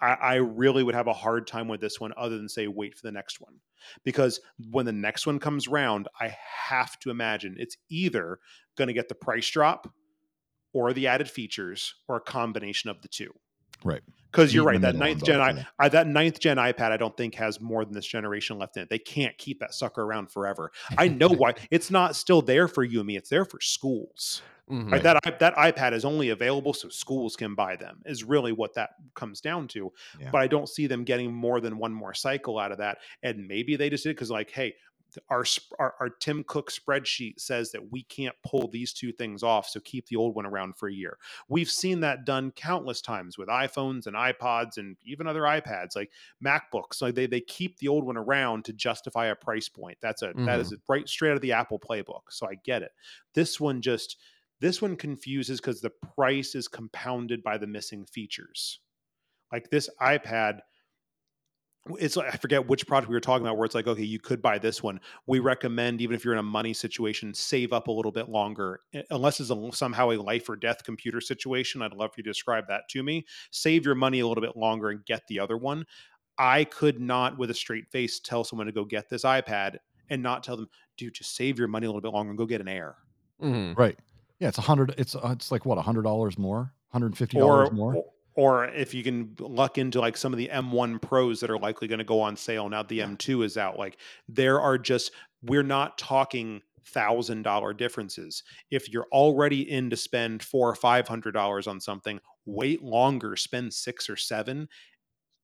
[0.00, 2.94] I, I really would have a hard time with this one other than say wait
[2.96, 3.60] for the next one.
[4.04, 6.36] Because when the next one comes round, I
[6.68, 8.40] have to imagine it's either
[8.76, 9.92] going to get the price drop
[10.72, 13.32] or the added features or a combination of the two.
[13.84, 14.02] Right.
[14.32, 14.80] Because you're right.
[14.80, 15.64] That ninth gen, I.
[15.78, 18.82] I, that ninth gen iPad, I don't think has more than this generation left in
[18.82, 18.90] it.
[18.90, 20.72] They can't keep that sucker around forever.
[20.98, 21.54] I know why.
[21.70, 23.16] It's not still there for you and me.
[23.16, 24.42] It's there for schools.
[24.68, 24.90] Mhm.
[24.90, 25.02] Right.
[25.02, 28.00] That that iPad is only available so schools can buy them.
[28.06, 29.92] Is really what that comes down to.
[30.18, 30.30] Yeah.
[30.32, 32.98] But I don't see them getting more than one more cycle out of that.
[33.22, 34.74] And maybe they just did because like, hey,
[35.28, 35.44] our,
[35.78, 39.80] our our Tim Cook spreadsheet says that we can't pull these two things off, so
[39.80, 41.18] keep the old one around for a year.
[41.48, 46.10] We've seen that done countless times with iPhones and iPods and even other iPads like
[46.44, 47.02] MacBooks.
[47.02, 49.98] Like they they keep the old one around to justify a price point.
[50.00, 50.92] That's a that is mm-hmm.
[50.92, 52.22] right straight out of the Apple playbook.
[52.30, 52.92] So I get it.
[53.34, 54.16] This one just
[54.60, 58.80] this one confuses because the price is compounded by the missing features.
[59.52, 60.60] Like this iPad,
[61.98, 64.18] it's like I forget which product we were talking about where it's like, okay, you
[64.18, 65.00] could buy this one.
[65.26, 68.80] We recommend, even if you're in a money situation, save up a little bit longer,
[68.94, 71.82] eh, unless it's a, somehow a life or death computer situation.
[71.82, 73.26] I'd love for you to describe that to me.
[73.50, 75.84] Save your money a little bit longer and get the other one.
[76.38, 79.76] I could not, with a straight face, tell someone to go get this iPad
[80.10, 82.46] and not tell them, dude, just save your money a little bit longer and go
[82.46, 82.96] get an Air.
[83.42, 83.76] Mhm.
[83.76, 83.98] Right.
[84.40, 84.94] Yeah, it's a hundred.
[84.98, 87.94] It's uh, it's like what a hundred dollars more, hundred and fifty or dollars more.
[88.34, 91.88] Or- if you can luck into like some of the M1 Pros that are likely
[91.88, 93.06] going to go on sale now the Yeah.
[93.06, 93.96] M2 is out like
[94.28, 100.42] there are just we're not talking thousand dollar differences if you're already in to spend
[100.42, 104.68] four or five hundred dollars on something wait longer spend six or seven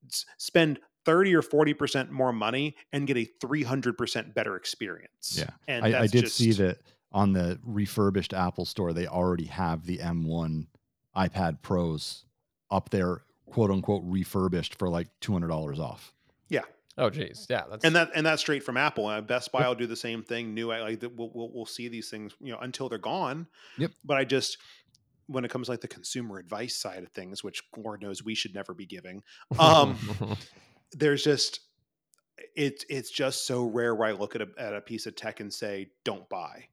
[0.07, 5.35] S- spend 30 or 40 percent more money and get a 300 percent better experience
[5.39, 5.51] Yeah.
[5.67, 6.79] and I, I did see that
[7.13, 8.93] on the refurbished Apple store.
[8.93, 10.67] They already have the M1
[11.17, 12.25] iPad Pros
[12.71, 16.13] up there, quote unquote, refurbished for like two hundred dollars off.
[16.49, 16.63] Yeah.
[16.99, 17.47] Oh geez.
[17.49, 17.65] Yeah.
[17.71, 19.07] That's and that and that's straight from Apple.
[19.07, 20.55] Uh, Best Buy will do the same thing.
[20.55, 21.03] New, I like.
[21.17, 23.47] We'll, we'll we'll see these things, you know, until they're gone.
[23.79, 23.93] Yep.
[24.05, 24.59] But I just,
[25.27, 28.35] when it comes to, like the consumer advice side of things, which Lord knows we
[28.35, 29.23] should never be giving,
[29.59, 29.97] um,
[30.93, 31.61] there's just
[32.57, 35.41] it's it's just so rare where I look at a at a piece of tech
[35.41, 36.65] and say, "Don't buy."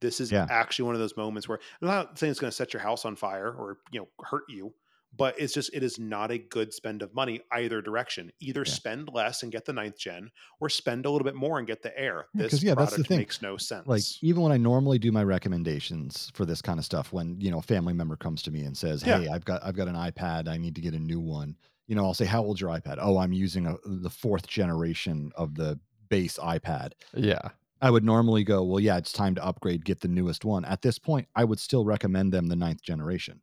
[0.00, 0.46] This is Yeah.
[0.50, 3.04] actually one of those moments where I'm not saying it's going to set your house
[3.04, 4.72] on fire or you know hurt you,
[5.12, 8.30] but it's just it is not a good spend of money either direction.
[8.40, 8.76] Either Yeah.
[8.76, 11.82] spend less and get the ninth gen, or spend a little bit more and get
[11.82, 12.28] the air.
[12.34, 13.24] Yeah, this 'cause, yeah, that's product the thing.
[13.24, 13.86] makes no sense.
[13.86, 17.50] like even when I normally do my recommendations for this kind of stuff, when you
[17.50, 19.22] know a family member comes to me and says, Yeah.
[19.22, 21.56] "Hey, I've got I've got an iPad, I need to get a new one,"
[21.88, 25.32] you know, I'll say, "How old's your iPad?" "Oh, I'm using a, the fourth generation
[25.36, 27.50] of the base iPad." Yeah.
[27.80, 30.82] I would normally go, "Well, yeah, it's time to upgrade, get the newest one." At
[30.82, 33.42] this point, I would still recommend them the ninth generation.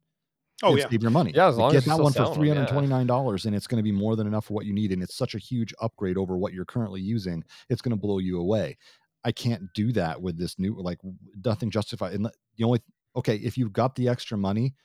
[0.61, 1.31] Oh and yeah, save your money.
[1.33, 2.53] Yeah, as Like, long get as you're that one for selling 'em, three yeah.
[2.55, 4.73] hundred twenty nine dollars, and it's going to be more than enough for what you
[4.73, 4.91] need.
[4.91, 7.43] And it's such a huge upgrade over what you're currently using.
[7.69, 8.77] It's going to blow you away.
[9.25, 10.99] I can't do that with this new like
[11.45, 12.13] nothing justified.
[12.13, 12.25] And
[12.57, 12.81] the only
[13.15, 14.75] okay, if you've got the extra money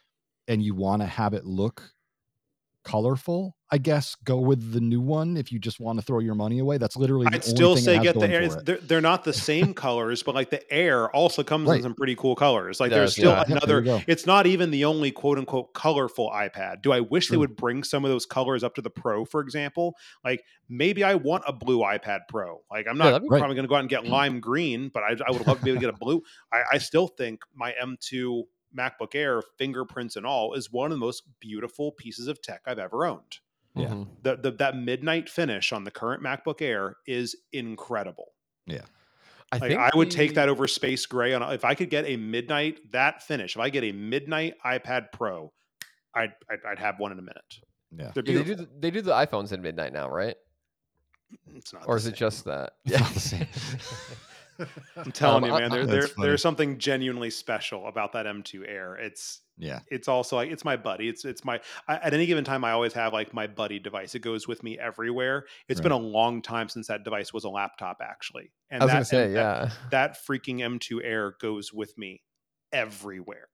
[0.47, 1.83] and you want to have it look
[2.89, 5.37] colorful, I guess go with the new one.
[5.37, 7.75] If you just want to throw your money away, that's literally the I'd only still
[7.75, 8.41] thing it say has get the air.
[8.41, 8.65] for it's- it.
[8.67, 12.15] They're, they're not the same colors, but like the air also comes in some pretty
[12.17, 12.81] cool colors.
[12.81, 13.45] Like It there's still yeah.
[13.47, 13.79] Another.
[13.81, 14.01] you go.
[14.07, 16.83] It's not even the only quote unquote colorful iPad.
[16.83, 19.41] Do I wish they would bring some of those colors up to the Pro, for
[19.43, 19.95] example?
[20.25, 22.61] Like maybe I want a blue iPad Pro.
[22.71, 23.39] Like I'm not that'd be- Right.
[23.41, 25.65] probably going to go out and get lime green, but I, I would love to
[25.65, 26.23] be able to get a blue.
[26.53, 28.45] I, I still think my M2
[28.77, 32.79] MacBook Air, fingerprints and all, is one of the most beautiful pieces of tech I've
[32.79, 33.39] ever owned.
[33.75, 33.89] Yeah.
[33.89, 34.09] Mhm.
[34.23, 38.33] The, the that midnight finish on the current MacBook Air is incredible.
[38.67, 38.83] Yeah.
[39.53, 42.05] I Like think I would take that over space gray on if I could get
[42.07, 43.57] a midnight that finish.
[43.57, 45.53] If I get a midnight iPad Pro,
[46.15, 47.59] I'd I'd, I'd have one in a minute.
[47.91, 48.11] Yeah.
[48.15, 50.37] They're Yeah, they do the, they do the iPhones in midnight now, right?
[51.55, 52.73] It's not Or the is it just that?
[52.85, 53.47] It's not the same.
[54.97, 55.71] I'm telling Um, you, man.
[55.71, 58.95] There, there there's something genuinely special about that M2 Air.
[58.97, 59.81] It's Yeah.
[59.89, 61.09] it's also like it's my buddy.
[61.09, 64.15] It's it's my I, at any given time I always have like my buddy device.
[64.15, 65.45] It goes with me everywhere.
[65.69, 68.51] It's been a long time since that device was a laptop actually.
[68.71, 69.71] And I was that, gonna say, and that- yeah.
[69.91, 72.23] that freaking M2 Air goes with me
[72.73, 73.49] everywhere.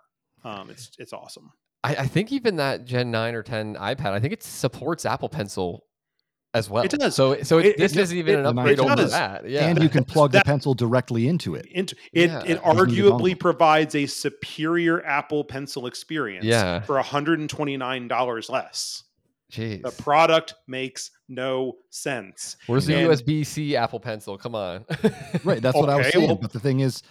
[0.45, 1.51] Um, it's it's awesome.
[1.83, 5.29] I, I think even that Gen 9 or 10 iPad, I think it supports Apple
[5.29, 5.85] Pencil
[6.55, 6.85] as well.
[6.85, 7.15] It does.
[7.15, 9.11] So so it, It- this it- isn't even it- an it upgrade over does.
[9.11, 9.49] that.
[9.49, 9.67] Yeah.
[9.67, 11.67] And you can plug the pencil directly into it.
[11.67, 12.41] Into it, Yeah.
[12.41, 16.81] it You just need a arguably provides a superior Apple Pencil experience Yeah.
[16.81, 19.03] for $129 less.
[19.53, 19.83] Jeez.
[19.83, 22.57] The product makes no sense.
[22.67, 24.37] Where's the USB C Apple Pencil?
[24.39, 24.85] Come on.
[25.45, 25.61] Right.
[25.61, 26.27] That's what I was saying.
[26.27, 27.03] well- but the thing is,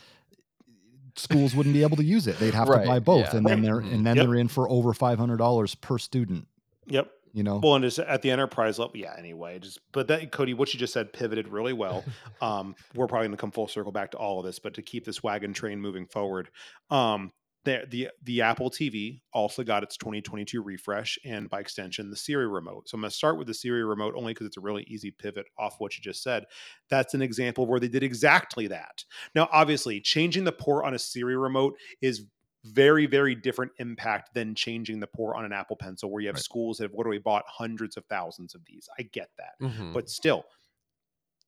[1.15, 2.39] schools wouldn't be able to use it.
[2.39, 3.38] They'd have to buy both, yeah.
[3.38, 4.25] and then they're and then Yep.
[4.25, 6.47] they're in for over five hundred dollars per student.
[6.88, 7.10] Yep.
[7.34, 7.60] You know.
[7.62, 9.15] Well, and it's at the enterprise level, yeah.
[9.17, 12.04] Anyway, just but that Cody, what you just said pivoted really well.
[12.41, 14.82] Um, we're probably going to come full circle back to all of this, but to
[14.82, 16.50] keep this wagon train moving forward,
[16.89, 17.32] um,
[17.65, 22.48] the the the Apple TV also got its 2022 refresh, and by extension, the Siri
[22.48, 22.89] remote.
[22.89, 25.12] So I'm going to start with the Siri remote only because it's a really easy
[25.12, 26.43] pivot off what you just said.
[26.89, 29.04] That's an example where they did exactly that.
[29.36, 32.26] Now, obviously, changing the port on a Siri remote is
[32.65, 36.36] very very different impact than changing the port on an apple pencil where you have
[36.36, 36.43] Right.
[36.43, 39.91] schools that have literally bought hundreds of thousands of these i get that Mhm.
[39.93, 40.45] but still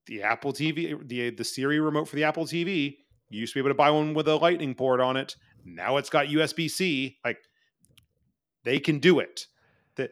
[0.08, 2.98] the apple tv the the siri remote for the apple tv
[3.30, 5.96] you used to be able to buy one with a lightning port on it now
[5.98, 7.38] it's got usb-c like
[8.64, 9.48] they can do it
[9.96, 10.12] the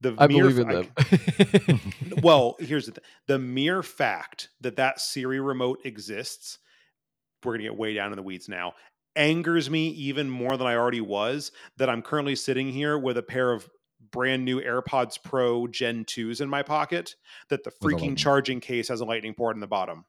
[0.00, 1.80] the I mere believe in them.
[2.22, 6.58] well, here's the th- the mere fact that that Siri remote exists.
[7.42, 8.74] We're gonna get way down in the weeds now.
[9.16, 11.52] Angers me even more than I already was.
[11.76, 13.70] That I'm currently sitting here with a pair of
[14.10, 17.14] brand new AirPods Pro Gen 2s in my pocket.
[17.48, 20.04] That the freaking charging case has a lightning port in the bottom.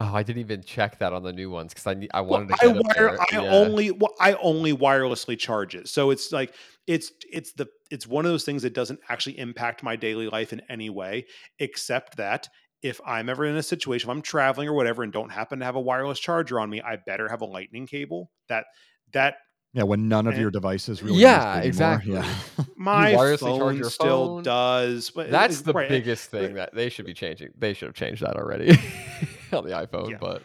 [0.00, 2.40] oh, I didn't even check that on the new ones because I need, I Well,
[2.40, 3.12] wanted to I wire.
[3.18, 3.48] I Yeah.
[3.48, 5.88] only well, I only wirelessly charge it.
[5.88, 6.54] So it's like
[6.86, 10.52] it's it's the it's one of those things that doesn't actually impact my daily life
[10.52, 11.26] in any way,
[11.58, 12.48] except that
[12.82, 15.64] if I'm ever in a situation, if I'm traveling or whatever, and don't happen to
[15.64, 18.30] have a wireless charger on me, I better have a lightning cable.
[18.48, 18.66] That
[19.12, 19.36] that
[19.74, 21.18] yeah, when none of And- your devices really.
[21.20, 22.12] Yeah, exactly.
[22.14, 22.34] Yeah.
[22.76, 24.42] my wirelessly charge phone your still phone.
[24.42, 25.10] does.
[25.10, 27.50] But That's the right, biggest but- thing that they should be changing.
[27.58, 28.70] They should have changed that already
[29.52, 30.10] on the iPhone.
[30.10, 30.18] Yeah.
[30.20, 30.42] But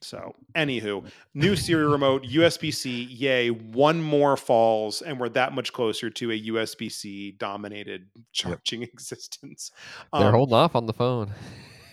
[0.00, 5.72] So, anywho, new Siri remote, USB C, yay, one more falls, and we're that much
[5.72, 9.70] closer to a USB C dominated charging existence.
[10.12, 11.30] they're Um, holding off on the phone.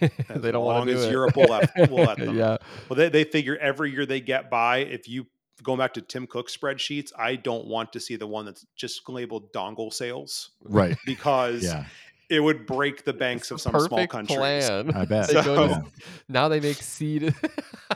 [0.01, 0.09] as
[0.41, 1.09] they don't long want to do as.
[1.11, 2.35] Europe will let, will let them.
[2.37, 2.57] yeah.
[2.89, 5.27] Well, they, they figure every year they get by, if you
[5.61, 9.07] going back to Tim Cook's spreadsheets, I don't want to see the one that's just
[9.07, 10.97] labeled dongle sales Right.
[11.05, 11.85] because Yeah.
[12.33, 14.37] It would break the banks of some the small perfect countries.
[14.37, 14.91] plan.
[14.95, 15.27] I bet.
[15.33, 15.85] They go to-
[16.29, 17.33] now they make seed.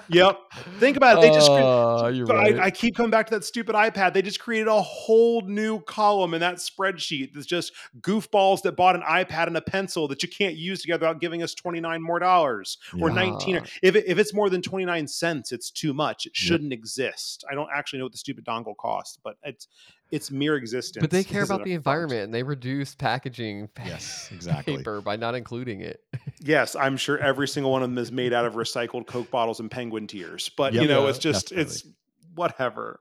[0.09, 0.39] Yep.
[0.79, 1.21] Think about it.
[1.21, 2.59] They just cre- Oh, right.
[2.59, 4.13] I, I keep coming back to that stupid iPad.
[4.13, 8.95] They just created a whole new column in that spreadsheet that's just goofballs that bought
[8.95, 12.19] an iPad and a pencil that you can't use together without giving us 29 more
[12.19, 13.15] dollars or Yeah.
[13.15, 13.55] 19.
[13.57, 13.69] Or, Ah.
[13.81, 16.25] if, it, if it's more than 29 cents, it's too much.
[16.27, 17.43] It shouldn't exist.
[17.49, 19.67] I don't actually know what the stupid dongle costs, but it's
[20.11, 21.01] it's mere existence.
[21.01, 24.77] but they care about the environment and they reduce packaging Yes, exactly.
[24.77, 26.01] paper by not including it.
[26.39, 29.59] Yes, I'm sure every single one of them is made out of recycled Coke bottles
[29.59, 30.49] and penguin tears.
[30.55, 30.81] But Yep.
[30.83, 31.71] you know, Yeah, it's just definitely.
[31.73, 31.83] it's
[32.35, 32.99] whatever.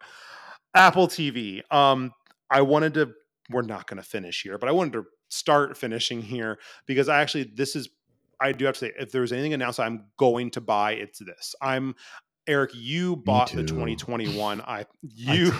[0.74, 1.62] Apple TV.
[1.72, 2.12] Um,
[2.50, 3.12] I wanted to.
[3.50, 7.20] We're not going to finish here, but I wanted to start finishing here because I
[7.20, 7.88] actually this is.
[8.40, 10.92] I do have to say, if there's anything announced, I'm going to buy.
[10.92, 11.54] It's this.
[11.62, 11.94] I'm
[12.46, 12.70] Eric.
[12.74, 14.60] You bought the 2021.
[14.66, 15.52] I you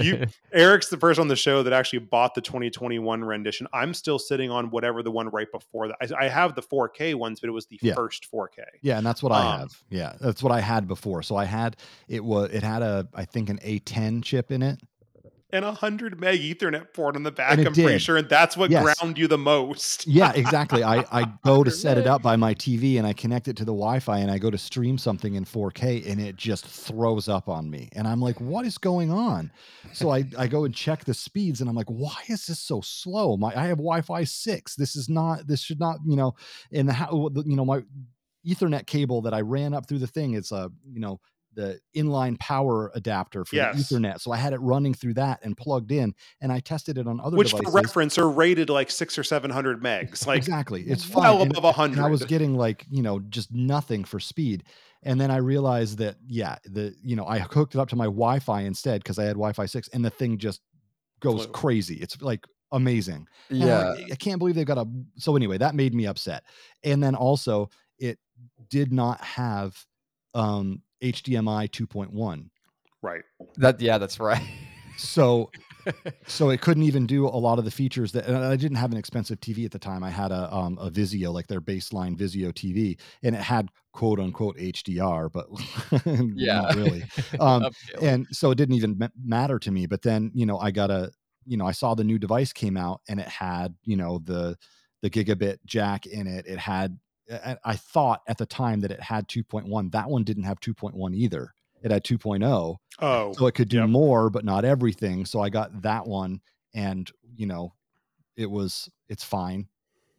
[0.00, 3.66] you Eric's the person on the show that actually bought the 2021 rendition.
[3.72, 5.96] I'm still sitting on whatever the one right before that.
[6.18, 7.94] I, I have the 4K ones, but it was the Yeah.
[7.94, 8.64] first 4K.
[8.82, 9.82] Yeah, and that's what I Um, have.
[9.90, 11.22] Yeah, that's what I had before.
[11.22, 11.76] So I had
[12.08, 14.80] it was it had a I think an A10 chip in it.
[15.50, 17.58] And a hundred meg Ethernet port on the back.
[17.58, 18.98] I'm pretty sure, and that's what Yes.
[18.98, 20.06] ground you the most.
[20.06, 20.84] Yeah, exactly.
[20.84, 23.56] I I go to 100 set it up by my TV and I connect it
[23.56, 27.30] to the Wi-Fi and I go to stream something in 4K and it just throws
[27.30, 27.88] up on me.
[27.92, 29.50] And I'm like, what is going on?
[29.94, 32.82] So I I go and check the speeds and I'm like, why is this so
[32.82, 33.38] slow?
[33.38, 34.74] My I have Wi-Fi 6.
[34.76, 36.34] This is not this should not, you know,
[36.70, 37.82] in the how you know my
[38.46, 41.20] ethernet cable that I ran up through the thing is a, you know,
[41.58, 43.88] the inline power adapter for Yes.
[43.90, 44.20] the ethernet.
[44.20, 47.18] So I had it running through that and plugged in and I tested it on
[47.20, 47.72] other Which, devices.
[47.72, 50.24] for reference, are rated like six or seven hundred megs.
[50.26, 50.82] Like exactly.
[50.82, 51.98] It's well And- above a hundred.
[52.04, 54.62] I was getting like you know just nothing for speed.
[55.02, 58.04] And then I realized that yeah, the you know I hooked it up to my
[58.06, 60.60] Wi-Fi instead because I had Wi-Fi six, and the thing just
[61.20, 61.52] goes Flew.
[61.52, 61.94] crazy.
[61.96, 63.26] It's like amazing.
[63.50, 64.04] And I'm yeah.
[64.12, 64.86] I can't believe they've got a.
[65.16, 66.44] So anyway, that made me upset.
[66.84, 68.18] And then also it
[68.70, 69.76] did not have
[70.34, 72.48] um HDMI 2.1.
[73.02, 73.22] right.
[73.56, 74.42] That yeah, that's right.
[74.96, 75.50] So
[76.26, 78.92] so it couldn't even do a lot of the features that and I didn't have
[78.92, 80.02] an expensive TV at the time.
[80.02, 84.20] I had a um a Vizio, like their baseline Vizio TV, and it had quote
[84.20, 85.46] unquote HDR, but
[86.34, 86.60] yeah.
[86.60, 87.04] not really.
[87.40, 87.66] Um,
[88.02, 89.86] and so it didn't even matter to me.
[89.86, 91.10] But then you know I got a
[91.46, 94.56] you know I saw the new device came out and it had you know the
[95.02, 96.46] the gigabit jack in it.
[96.46, 96.98] It had
[97.30, 99.92] I, I thought at the time that it had 2.1.
[99.92, 101.52] That one didn't have 2.1 either.
[101.82, 103.88] It had 2.0 Oh, so it could do Yep.
[103.88, 106.40] more but not everything so i got that one
[106.74, 107.72] and you know
[108.36, 109.68] it was it's fine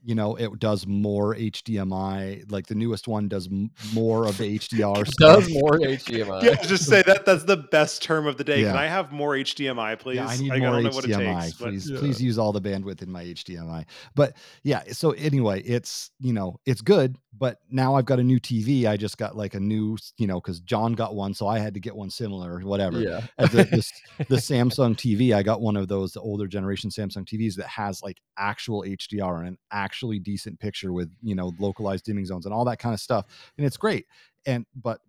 [0.03, 4.57] you know it does more hdmi like the newest one does m- more of the
[4.57, 6.43] hdr It stuff does more HDMI.
[6.43, 6.55] yeah.
[6.63, 7.25] Just say that.
[7.25, 8.63] That's the best term of the day.
[8.63, 10.15] Can I have more HDMI, please?
[10.17, 11.41] yeah, I need Like, more don't know what it HDMI.
[11.43, 11.99] takes, but- please, Yeah.
[11.99, 13.85] please use all the bandwidth in my HDMI.
[14.15, 17.17] But yeah, so anyway, it's you know it's good.
[17.37, 18.85] But now I've got a new TV.
[18.85, 21.75] I just got like a new, you know, because John got one, so I had
[21.75, 22.99] to get one similar, or whatever.
[22.99, 23.21] Yeah.
[23.37, 23.91] The, this,
[24.27, 28.01] the Samsung TV, I got one of those the older generation Samsung TVs that has
[28.01, 29.57] like actual HDR and an
[29.89, 33.25] actually decent picture with you know localized dimming zones and all that kind of stuff,
[33.57, 34.05] and it's great.
[34.45, 34.99] And but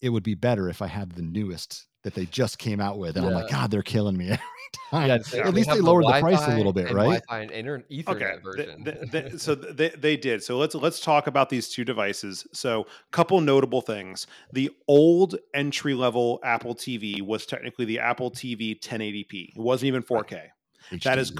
[0.00, 3.16] it would be better if I had the newest that they just came out with,
[3.16, 4.38] and I'm like, God, they're killing me every
[4.92, 5.08] time.
[5.08, 7.20] Yeah, At least they lowered the price a little bit, right?
[7.20, 8.84] Wi-Fi and inter- Ethernet okay th- version.
[8.84, 12.86] th- th- so they, they did so let's let's talk about these two devices so
[13.10, 19.56] couple notable things the old entry level apple tv was technically the apple tv 1080p
[19.56, 20.48] it wasn't even 4k
[20.92, 21.36] that HD, is yeah.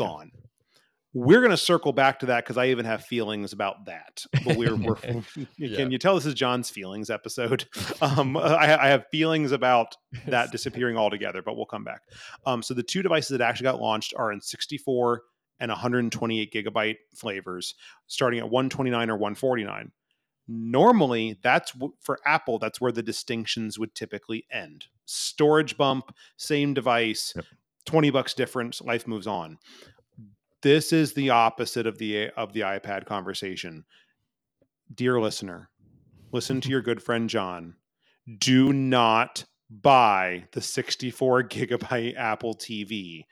[1.18, 4.56] We're going to circle back to that because i even have feelings about that but
[4.56, 4.96] we're, we're
[5.56, 5.76] Yeah.
[5.76, 7.64] can you tell this is john's feelings episode
[8.02, 9.96] um I, I have feelings about
[10.26, 12.02] that disappearing altogether, but we'll come back.
[12.44, 15.22] Um, so the two devices that actually got launched are in 64
[15.60, 17.74] and 128 gigabyte flavors,
[18.06, 19.92] starting at 129 or 149.
[20.48, 22.58] Normally, that's for Apple.
[22.58, 24.86] That's where the distinctions would typically end.
[25.04, 27.44] Storage bump, same device, Yep.
[27.86, 28.80] 20 bucks difference.
[28.80, 29.58] Life moves on.
[30.62, 33.84] This is the opposite of the of the iPad conversation.
[34.94, 35.70] Dear listener,
[36.32, 37.76] listen to your good friend John.
[38.38, 43.24] Do not buy the 64 gigabyte Apple TV.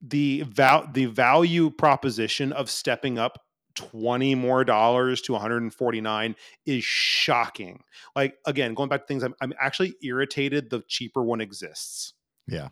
[0.00, 3.40] The val- the value proposition of stepping up
[3.74, 6.36] 20 more dollars to 149
[6.66, 7.82] is shocking.
[8.16, 12.14] Like again, going back to things I'm, I'm actually irritated the cheaper one exists.
[12.46, 12.68] Yeah.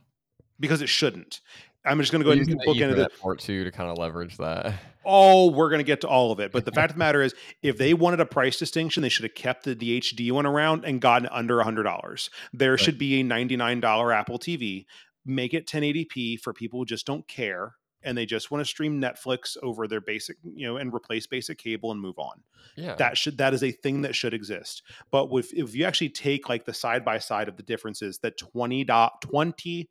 [0.59, 1.41] Because it shouldn't.
[1.87, 3.99] I'm just going to go ahead and book into the port too to kind of
[3.99, 4.75] leverage that.
[5.09, 6.51] Oh, we're going to get to all of it.
[6.51, 7.33] But the fact of the matter is,
[7.63, 10.85] if they wanted a price distinction, they should have kept the, the HD one around
[10.85, 12.29] and gotten under $100.
[12.53, 14.85] There should be a $99 Apple TV.
[15.25, 17.77] Make it 1080p for people who just don't care
[18.07, 21.59] and they just want to stream Netflix over their basic, you know, and replace basic
[21.59, 22.43] cable and move on.
[22.77, 22.95] Yeah.
[22.95, 24.83] That should that is a thing that should exist.
[25.11, 28.39] But with, if you actually take like the side by side of the differences that
[28.39, 28.85] 20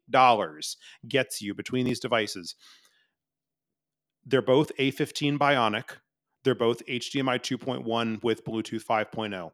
[0.09, 2.55] dollars gets you between these devices,
[4.25, 5.97] they're both A15 Bionic.
[6.45, 9.51] They're both HDMI 2.1 with Bluetooth 5.0.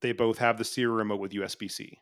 [0.00, 1.98] They both have the Siri remote with USB C.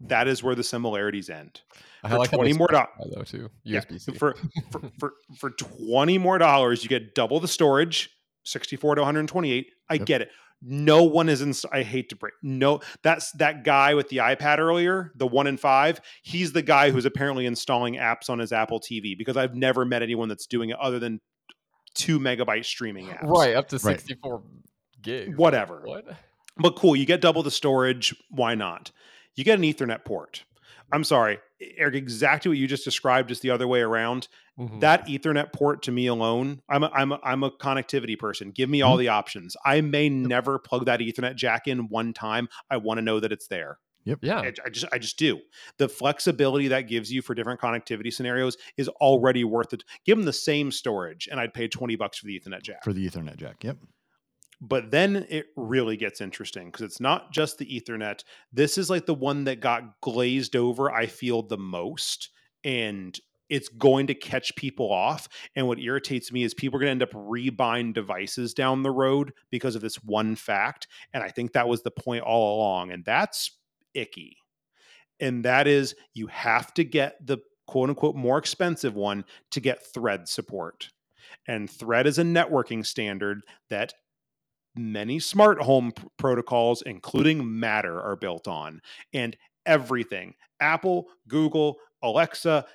[0.00, 1.60] That is where the similarities end.
[2.04, 3.50] I For like twenty more dollars, specify, though too.
[3.66, 4.12] USB-C.
[4.12, 4.34] for,
[4.70, 8.10] for for for twenty more dollars, you get double the storage,
[8.44, 9.68] sixty four to one hundred twenty eight.
[9.88, 10.06] I Yep.
[10.06, 10.30] get it.
[10.62, 11.52] No one is in.
[11.72, 12.32] I hate to break.
[12.42, 16.00] No, that's that guy with the iPad earlier, the one in five.
[16.22, 20.02] He's the guy who's apparently installing apps on his Apple TV because I've never met
[20.02, 21.20] anyone that's doing it other than
[21.94, 23.22] two megabyte streaming apps.
[23.24, 23.98] right up to Right.
[24.00, 24.42] 64
[25.02, 25.36] gigs.
[25.36, 25.82] Whatever.
[25.84, 26.04] What?
[26.58, 28.14] But cool, you get double the storage.
[28.30, 28.92] Why not?
[29.36, 30.44] You get an Ethernet port.
[30.92, 31.38] I'm sorry,
[31.76, 31.94] Eric.
[31.96, 34.28] Exactly what you just described is the other way around.
[34.58, 34.80] Mhm.
[34.80, 38.52] That Ethernet port to me alone, I'm a, I'm a, I'm a connectivity person.
[38.52, 39.56] Give me all the options.
[39.64, 42.48] I may never plug that Ethernet jack in one time.
[42.70, 43.78] I want to know that it's there.
[44.04, 44.20] Yep.
[44.22, 44.38] Yeah.
[44.40, 45.40] I, I just I just do.
[45.78, 49.82] The flexibility that gives you for different connectivity scenarios is already worth it.
[50.04, 52.84] Give them the same storage, and I'd pay twenty bucks for the Ethernet jack.
[52.84, 53.64] for the Ethernet jack.
[53.64, 53.78] Yep.
[54.60, 59.06] But then it really gets interesting because it's not just the ethernet this is like
[59.06, 62.30] the one that got glazed over i feel the most
[62.64, 66.88] and it's going to catch people off and what irritates me is people are going
[66.88, 71.28] to end up rebuying devices down the road because of this one fact and i
[71.28, 73.58] think that was the point all along and that's
[73.94, 74.36] icky
[75.20, 79.84] and that is you have to get the quote unquote more expensive one to get
[79.92, 80.90] thread support
[81.46, 83.92] and thread is a networking standard that
[84.76, 88.80] many smart home p- protocols, including Matter, are built on.
[89.12, 92.66] And everything Apple, Google, Alexa,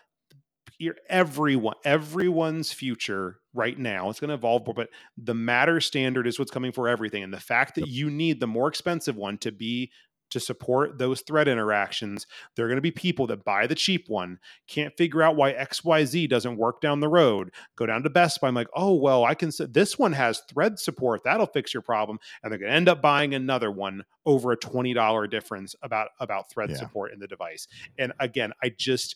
[1.09, 6.51] everyone, everyone's future right now, it's going to evolve, but the Matter standard is what's
[6.51, 7.23] coming for everything.
[7.23, 9.91] And the fact that you need the more expensive one to be
[10.31, 12.25] to support those thread interactions,
[12.55, 15.53] there are going to be people that buy the cheap one, can't figure out why
[15.53, 18.47] XYZ doesn't work down the road, go down to Best Buy.
[18.47, 21.21] I'm like, oh, well, I can, this one has thread support.
[21.23, 22.17] That'll fix your problem.
[22.41, 26.49] And they're going to end up buying another one over a $20 difference about, about
[26.49, 26.77] thread Yeah.
[26.77, 27.67] support in the device.
[27.97, 29.15] And again, I just,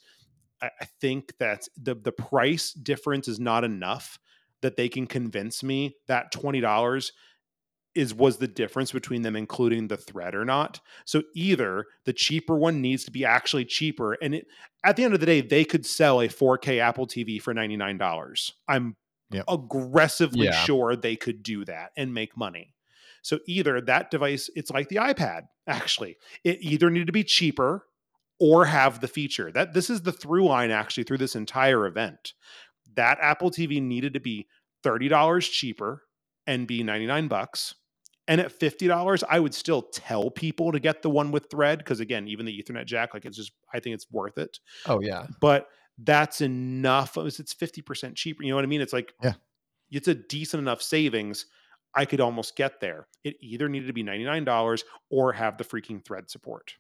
[0.62, 4.20] I, I think that the, the price difference is not enough
[4.62, 7.12] that they can convince me that $20
[7.96, 10.80] is was the difference between them including the thread or not.
[11.06, 14.48] So either the cheaper one needs to be actually cheaper, and it,
[14.84, 17.78] at the end of the day, they could sell a 4K Apple TV for ninety
[17.78, 18.54] nine dollars.
[18.68, 18.96] I'm
[19.32, 19.46] Yep.
[19.48, 20.64] aggressively Yeah.
[20.66, 22.76] sure they could do that and make money.
[23.24, 25.48] So either that device, it's like the iPad.
[25.68, 27.88] Actually, it either needed to be cheaper
[28.40, 29.52] or have the feature.
[29.52, 32.34] That this is the through line actually through this entire event.
[32.96, 34.48] That Apple TV needed to be
[34.84, 36.04] thirty dollars cheaper
[36.46, 37.74] and be ninety nine bucks.
[38.28, 41.78] And at fifty dollars, I would still tell people to get the one with thread
[41.80, 44.60] because again, even the Ethernet jack, like it's just, I think it's worth it.
[44.88, 45.28] Oh yeah.
[45.40, 45.68] But
[46.00, 47.18] that's enough.
[47.18, 48.44] It's it's fifty percent cheaper.
[48.44, 48.82] You know what I mean?
[48.82, 49.34] It's like, Yeah.
[49.92, 51.46] it's a decent enough savings.
[51.94, 53.08] I could almost get there.
[53.24, 56.74] It either needed to be ninety nine dollars or have the freaking thread support.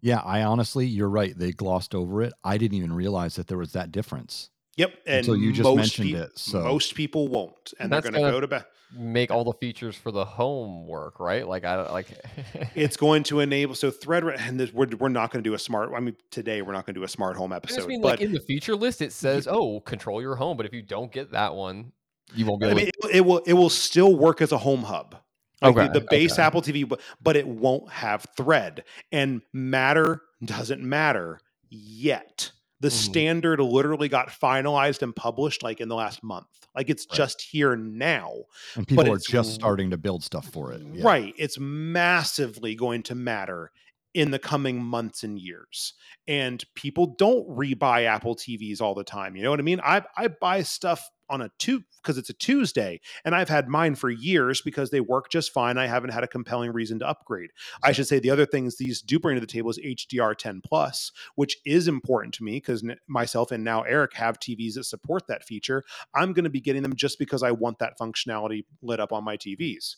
[0.00, 1.38] Yeah, I honestly, you're right.
[1.38, 2.32] They glossed over it.
[2.42, 4.50] I didn't even realize that there was that difference.
[4.76, 4.94] Yep.
[5.06, 8.10] And Until you just most mentioned peop- it, so- most people won't, and, And they're
[8.10, 8.64] going to go to bed.
[8.94, 11.48] Make all the features for the home work, right?
[11.48, 12.08] Like I like.
[12.74, 15.58] It's going to enable so thread, and this, we're we're not going to do a
[15.58, 15.90] smart.
[15.96, 18.02] I mean, today we're not going to do a smart home I episode, just mean,
[18.02, 20.82] but like in the feature list, it says, "Oh, control your home," but if you
[20.82, 21.92] don't get that one,
[22.34, 24.82] you won't be I mean, it, it will it will still work as a home
[24.82, 25.16] hub.
[25.62, 26.42] Like Okay, the, the base okay.
[26.42, 28.84] Apple TV, but but it won't have thread.
[29.10, 32.52] And Matter doesn't matter yet.
[32.82, 32.92] The Mhm.
[32.92, 36.46] standard literally got finalized and published like in the last month.
[36.76, 37.16] Like it's Right.
[37.16, 38.32] just here now.
[38.74, 40.82] And people are just starting to build stuff for it.
[40.92, 41.04] Yeah.
[41.04, 41.34] Right.
[41.38, 43.70] It's massively going to matter
[44.14, 45.94] in the coming months and years.
[46.28, 49.36] And people don't rebuy Apple TVs all the time.
[49.36, 49.80] You know what I mean?
[49.82, 53.94] I I buy stuff on a two because it's a Tuesday, and I've had mine
[53.94, 55.78] for years because they work just fine.
[55.78, 57.50] I haven't had a compelling reason to upgrade.
[57.82, 61.10] I should say the other things these do bring to the table is HDR10 plus,
[61.36, 65.44] which is important to me because myself and now Eric have TVs that support that
[65.44, 65.84] feature.
[66.14, 69.24] I'm going to be getting them just because I want that functionality lit up on
[69.24, 69.96] my TVs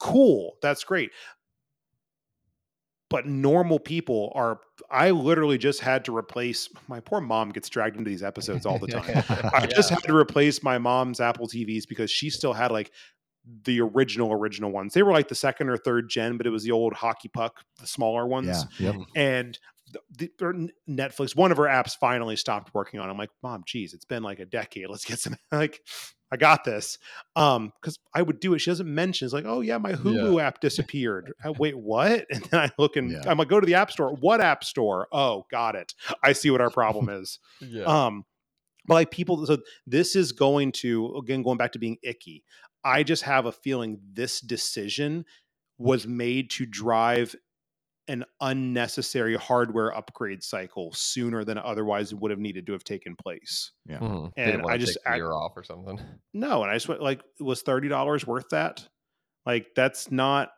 [0.00, 1.10] cool that's great
[3.10, 7.96] but normal people are i literally just had to replace my poor mom gets dragged
[7.96, 9.22] into these episodes all the time
[9.54, 12.90] i just had to replace my mom's apple tvs because she still had like
[13.64, 16.64] the original original ones they were like the second or third gen but it was
[16.64, 18.92] the old hockey puck the smaller ones Yeah.
[18.92, 18.96] Yep.
[19.14, 19.58] and
[20.16, 20.30] the,
[20.88, 23.08] Netflix, one of her apps finally stopped working on.
[23.08, 23.12] it.
[23.12, 24.88] I'm like, Mom, geez, it's been like a decade.
[24.88, 25.80] Let's get some like
[26.32, 26.98] I got this.
[27.36, 28.58] Um, because I would do it.
[28.60, 29.26] She doesn't mention.
[29.26, 31.32] It's like, oh yeah, my Hulu app disappeared.
[31.44, 32.26] I, wait, what?
[32.30, 33.22] And then I look and Yeah.
[33.26, 34.14] I'm like, go to the app store.
[34.14, 35.06] What app store?
[35.12, 35.94] Oh, got it.
[36.22, 37.38] I see what our problem is.
[37.60, 37.84] Yeah.
[37.84, 38.24] Um,
[38.86, 42.42] but like people, so this is going to again going back to being icky.
[42.82, 45.24] I just have a feeling this decision
[45.78, 47.34] was made to drive
[48.08, 53.72] an unnecessary hardware upgrade cycle sooner than otherwise would have needed to have taken place.
[53.88, 54.32] Mhm.
[54.36, 55.98] and I just take the act- year off or something.
[56.34, 58.86] No, and I just went like, was thirty dollars worth that?
[59.46, 60.50] Like, that's not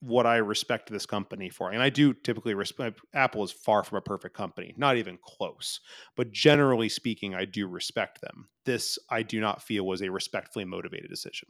[0.00, 1.70] what I respect this company for.
[1.70, 5.78] And I do typically respect Apple is far from a perfect company, not even close.
[6.16, 8.48] But generally speaking, I do respect them.
[8.64, 11.48] This I do not feel was a respectfully motivated decision.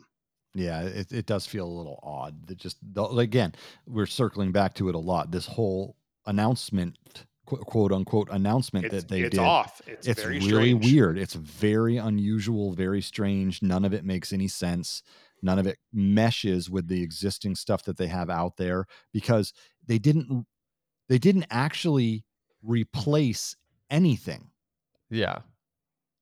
[0.55, 2.47] Yeah, it, it does feel a little odd.
[2.47, 3.55] That just the, again,
[3.87, 5.31] we're circling back to it a lot.
[5.31, 5.97] This whole
[6.27, 6.99] announcement,
[7.47, 9.41] quote unquote announcement It's, that they it's did.
[9.41, 9.81] off.
[9.87, 10.85] It's, it's very really strange.
[10.93, 11.19] weird.
[11.19, 13.63] It's very unusual, very strange.
[13.63, 15.03] None of it makes any sense.
[15.43, 19.53] None of it meshes with the existing stuff that they have out there because
[19.87, 20.47] they didn't
[21.09, 22.25] they didn't actually
[22.63, 23.57] replace
[23.91, 24.51] anything.
[25.11, 25.41] Yeah.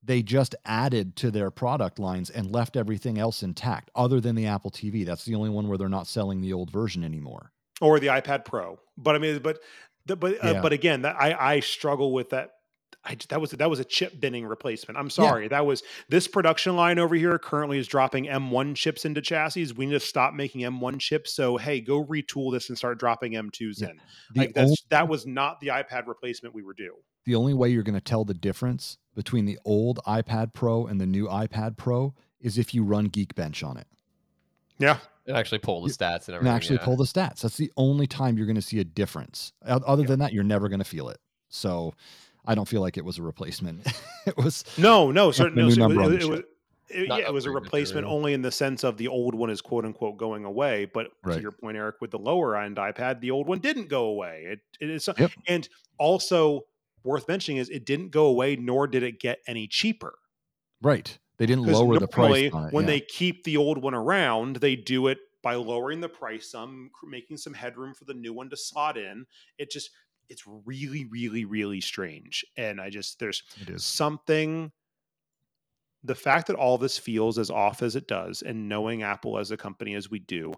[0.03, 4.47] They just added to their product lines and left everything else intact other than the
[4.47, 5.05] Apple TV.
[5.05, 7.53] That's the only one where they're not selling the old version anymore.
[7.83, 8.79] or the iPad Pro.
[8.99, 9.59] But I mean, but
[10.07, 10.61] the, but uh, Yeah.
[10.63, 12.51] but again, that I I struggle with that.
[13.05, 14.99] I that was that was a chip binning replacement.
[14.99, 19.23] I'm sorry, that was this production line over here currently is dropping M1 chips into
[19.23, 19.73] chassis.
[19.73, 21.33] We need to stop making M1 chips.
[21.35, 23.89] So hey, go retool this and start dropping M2s Yeah.
[23.91, 24.01] in.
[24.35, 26.97] The Like that's only- that was not the iPad replacement we were due.
[27.25, 31.01] The only way you're going to tell the difference between the old iPad Pro and
[31.01, 33.87] the new iPad Pro is if you run Geekbench on it
[34.79, 36.55] Yeah, And actually pull the stats and and everything.
[36.57, 36.85] actually yeah.
[36.85, 37.41] pull the stats.
[37.43, 39.53] That's the only time you're going to see a difference.
[39.65, 40.09] Other Yeah.
[40.09, 41.19] than that, you're never going to feel it.
[41.49, 41.93] So
[42.47, 43.87] I don't feel like it was a replacement.
[44.27, 45.65] it was no, no, certainly.
[45.65, 46.41] No, so number it, on it, was.
[46.93, 48.17] It, yeah, it was a replacement really.
[48.17, 50.87] only in the sense of the old one is quote unquote going away.
[50.87, 51.41] But to Right.
[51.43, 54.45] your point, Eric, with the lower end iPad, the old one didn't go away.
[54.49, 55.31] It, it is, Yep.
[55.47, 55.69] and
[55.99, 56.63] also
[57.05, 60.15] worth mentioning is it didn't go away, nor did it get any cheaper.
[60.83, 61.19] right.
[61.39, 62.53] They didn't lower the price it.
[62.71, 62.91] when yeah.
[62.91, 67.39] they keep the old one around, they do it by lowering the price some, making
[67.39, 69.25] some headroom for the new one to slot in.
[69.57, 69.89] It just,
[70.29, 72.45] it's really, really, really strange.
[72.59, 73.43] And I just, there's
[73.79, 74.71] something
[76.05, 79.51] the fact that all this feels as off as it does and knowing apple as
[79.51, 80.53] a company as we do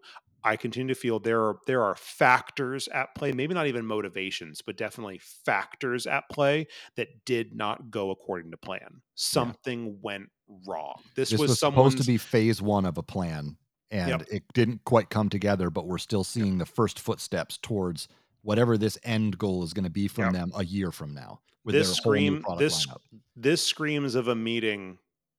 [0.44, 4.60] i continue to feel there are there are factors at play maybe not even motivations
[4.62, 6.66] but definitely factors at play
[6.96, 10.28] that did not go according to plan something went
[10.66, 13.56] wrong this, This was, was supposed to be phase one of a plan,
[13.90, 14.22] and Yep.
[14.30, 15.70] it didn't quite come together.
[15.70, 18.06] But we're still seeing the first footsteps towards
[18.42, 20.32] whatever this end goal is going to be from Yep.
[20.34, 21.40] them a year from now.
[21.64, 22.98] With This their whole new scream- this- lineup.
[23.36, 24.98] this screams of a meeting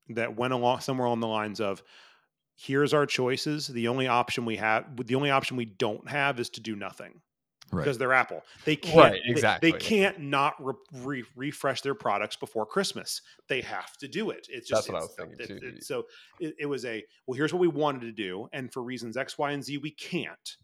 [0.09, 1.83] that went along somewhere on the lines of
[2.55, 6.49] here's our choices the only option we have the only option we don't have is
[6.51, 7.21] to do nothing
[7.71, 7.85] Right.
[7.85, 8.43] because they're Apple.
[8.65, 8.97] They can't.
[9.13, 9.71] Right, they- exactly.
[9.71, 13.21] They, can't not re- re- refresh their products before Christmas.
[13.47, 14.45] They have to do it.
[14.51, 15.67] It's just That's what I was thinking, it- too.
[15.77, 16.03] it- so
[16.39, 17.35] it, it was a well.
[17.35, 20.57] Here's what we wanted to do, and for reasons X, Y, and Z, we can't.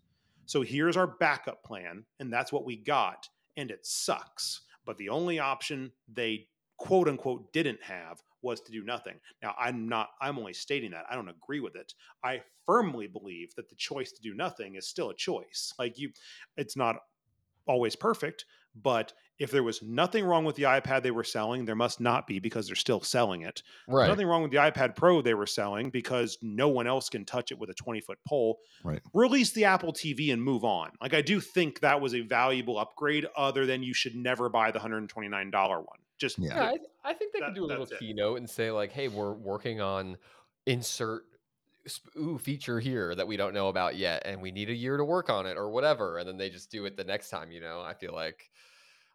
[0.45, 3.27] So here's our backup plan, and that's what we got,
[3.57, 4.61] and it sucks.
[4.85, 9.15] But the only option they quote unquote didn't have was to do nothing.
[9.41, 10.09] Now I'm not.
[10.21, 11.05] I'm only stating that.
[11.09, 11.93] I don't agree with it.
[12.23, 15.73] I firmly believe that the choice to do nothing is still a choice.
[15.79, 16.11] Like you,
[16.57, 16.97] it's not
[17.67, 21.75] always perfect, but if there was nothing wrong with the iPad they were selling, there
[21.75, 23.61] must not be because they're still selling it.
[23.87, 24.07] There's Right.
[24.07, 27.51] nothing wrong with the iPad Pro they were selling because no one else can touch
[27.51, 28.59] it with a 20 foot pole.
[28.83, 29.01] Right.
[29.13, 30.91] Release the Apple TV and move on.
[31.01, 34.71] Like, I do think that was a valuable upgrade, other than you should never buy
[34.71, 35.99] the $129 one.
[36.20, 36.55] Just, Yeah.
[36.55, 36.63] Yeah,
[37.05, 38.05] I, I think they That- could do a little that's it.
[38.05, 40.17] keynote and say like, "Hey, we're working on
[40.65, 41.24] insert
[42.17, 45.03] ooh feature here that we don't know about yet, and we need a year to
[45.05, 47.51] work on it or whatever." And then they just do it the next time.
[47.51, 48.49] You know, I feel like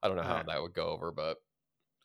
[0.02, 0.42] I don't know how Yeah.
[0.48, 1.38] that would go over, but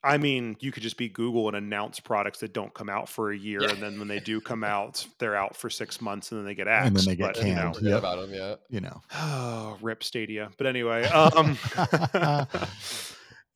[0.02, 3.32] I mean, you could just be Google and announce products that don't come out for
[3.32, 3.72] a year, Yeah.
[3.72, 6.56] and then when they do come out, they're out for six months, and then they
[6.56, 6.88] get axed.
[6.88, 7.76] And then they get but, you know, canned.
[7.76, 8.00] forget Yep.
[8.00, 8.34] about them.
[8.34, 9.02] Yeah, You know.
[9.16, 10.52] Oh, rip Stadia.
[10.58, 11.58] But anyway, um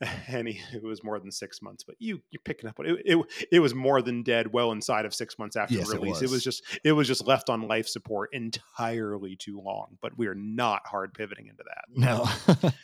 [0.27, 3.01] any it was more than six months, but you you're picking up it.
[3.05, 6.17] It, it was more than dead well inside of six months after Yes, release.
[6.17, 6.31] It was.
[6.31, 6.43] was.
[6.43, 9.97] just it was just left on life support entirely too long.
[10.01, 11.85] But we are not hard pivoting into that.
[11.95, 12.71] No.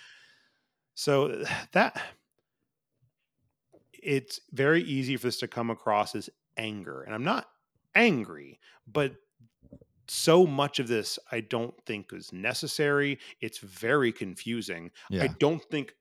[1.00, 2.02] So that
[3.94, 7.04] it's very easy for this to come across as anger.
[7.04, 7.48] And I'm not
[7.96, 9.14] angry, but
[10.08, 13.20] so much of this I don't think is necessary.
[13.42, 14.92] It's very confusing.
[15.10, 15.24] yeah.
[15.24, 15.94] I don't think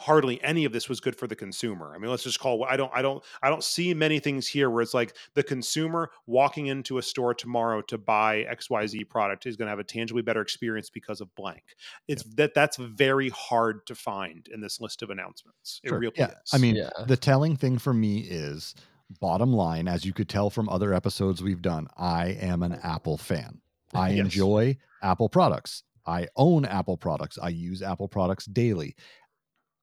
[0.00, 1.92] hardly any of this was good for the consumer.
[1.94, 4.70] I mean, let's just call I don't I don't I don't see many things here
[4.70, 9.56] where it's like the consumer walking into a store tomorrow to buy XYZ product is
[9.56, 11.62] going to have a tangibly better experience because of blank.
[12.08, 15.80] It's that that's very hard to find in this list of announcements.
[15.84, 15.98] It Sure.
[15.98, 16.30] really yeah.
[16.30, 16.50] is.
[16.52, 16.90] I mean, Yeah.
[17.06, 18.74] the telling thing for me is
[19.20, 23.16] bottom line, as you could tell from other episodes we've done, I am an Apple
[23.18, 23.60] fan.
[23.92, 24.20] I Yes.
[24.26, 25.82] enjoy Apple products.
[26.06, 27.38] I own Apple products.
[27.40, 28.94] I use Apple products daily.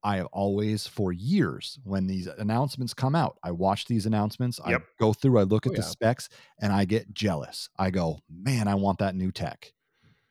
[0.04, 4.60] I have always, for years, when these announcements come out, I watch these announcements.
[4.66, 4.82] Yep.
[4.82, 5.84] I go through, I look at Oh, the yeah.
[5.84, 6.30] specs,
[6.62, 7.70] and I get jealous.
[7.78, 9.74] I go, man, I want that new tech.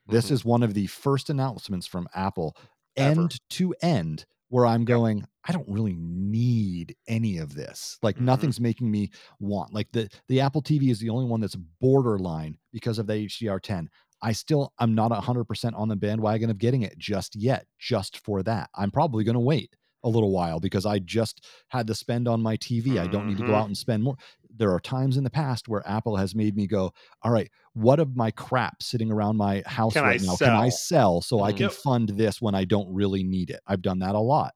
[0.08, 0.32] This Mhm.
[0.32, 2.56] is one of the first announcements from Apple,
[2.98, 3.32] Ever.
[3.32, 7.98] end to end, where I'm going, I don't really need any of this.
[8.02, 8.20] Like Mhm.
[8.20, 9.10] nothing's making me
[9.40, 9.74] want.
[9.74, 13.88] Like the the Apple TV is the only one that's borderline because of the HDR10.
[14.26, 18.42] I still I'm not 100% on the bandwagon of getting it just yet, just for
[18.44, 18.70] that.
[18.74, 22.42] I'm probably going to wait a little while because I just had to spend on
[22.42, 22.98] my TV.
[22.98, 23.62] I don't need to go Mhm.
[23.62, 24.16] out and spend more.
[24.58, 28.00] There are times in the past where Apple has made me go, all right, what
[28.00, 30.70] of my crap sitting around my house Can right I now can I sell?
[30.70, 31.54] sell so I Mhm.
[31.54, 33.60] can fund this when I don't really need it?
[33.66, 34.54] I've done that a lot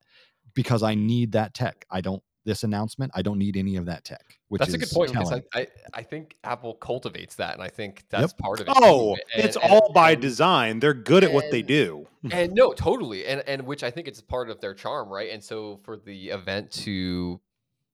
[0.54, 1.86] because I need that tech.
[1.90, 4.78] I don't this announcement, I don't need any of that tech, which That's is a
[4.78, 5.32] good point because.
[5.32, 8.72] I, I I think Apple cultivates that, and I think that's part of it.
[8.76, 9.20] Oh, too.
[9.34, 10.80] it's And- all by design.
[10.80, 12.06] They're good at what they do.
[12.30, 15.42] and no totally and and which i think it's part of their charm right and
[15.42, 17.40] so for the event to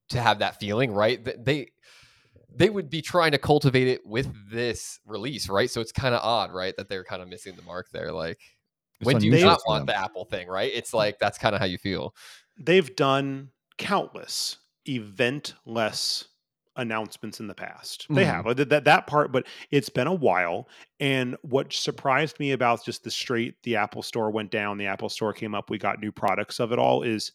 [0.08, 1.68] to have that feeling right they
[2.52, 6.20] they would be trying to cultivate it with this release right so it's kind of
[6.24, 8.40] odd right that they're kind of missing the mark there like
[8.98, 9.94] It's when do you not want them.
[9.94, 12.12] the apple thing right it's like that's kind of how you feel
[12.58, 14.58] They've done countless
[14.88, 16.26] eventless
[16.76, 18.06] announcements in the past.
[18.14, 18.26] They Mhm.
[18.26, 20.68] have Like, that that part, but it's been a while.
[21.00, 25.08] And what surprised me about just the straight the Apple Store went down, the Apple
[25.08, 27.32] Store came up, we got new products of it all is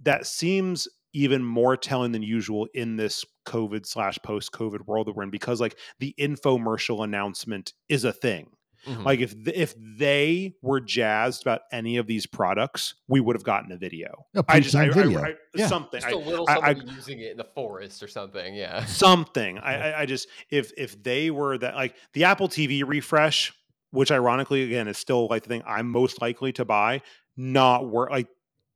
[0.00, 5.12] that seems even more telling than usual in this COVID slash post COVID world that
[5.14, 8.50] we're in because like the infomercial announcement is a thing.
[8.86, 9.04] Mhm.
[9.04, 13.44] Like if th- if they were jazzed about any of these products, we would have
[13.44, 14.26] gotten a video.
[14.34, 15.32] A I just I, pre-planned I- video.
[15.34, 15.66] I- Yeah.
[15.68, 18.54] something just I- a little I- I- somebody using it in the forest or something
[18.54, 19.58] yeah something.
[19.58, 23.52] I, I I just if if they were that like the Apple TV refresh,
[23.90, 27.02] which ironically again is still like the thing I'm most likely to buy,
[27.36, 28.28] not work like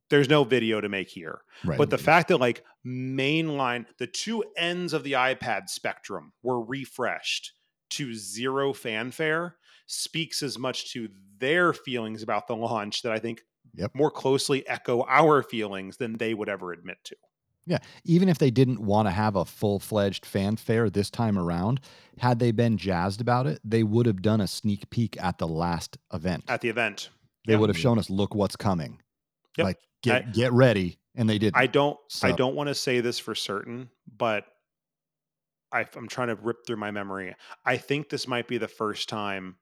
[0.09, 1.41] there's no video to make here.
[1.65, 1.77] Right.
[1.77, 7.51] But the fact that like mainline the two ends of the iPad spectrum were refreshed
[7.89, 9.55] to zero fanfare
[9.87, 11.09] speaks as much to
[11.39, 13.41] their feelings about the launch that I think
[13.73, 13.91] Yep.
[13.93, 17.15] more closely echo our feelings than they would ever admit to.
[17.65, 17.79] Yeah.
[18.05, 21.81] Even if they didn't want to have a full-fledged fanfare this time around,
[22.17, 25.47] had they been jazzed about it, they would have done a sneak peek at the
[25.47, 26.45] last event.
[26.47, 27.09] At the event,
[27.45, 27.59] they Yep.
[27.59, 29.01] would have shown us, look what's coming.
[29.57, 29.65] Yep.
[29.65, 31.57] Like get I- get ready, and they didn't.
[31.57, 34.45] I don't I don't want to say this for certain, but
[35.71, 37.35] I, I'm trying to rip through my memory.
[37.65, 39.57] I think this might be the first time,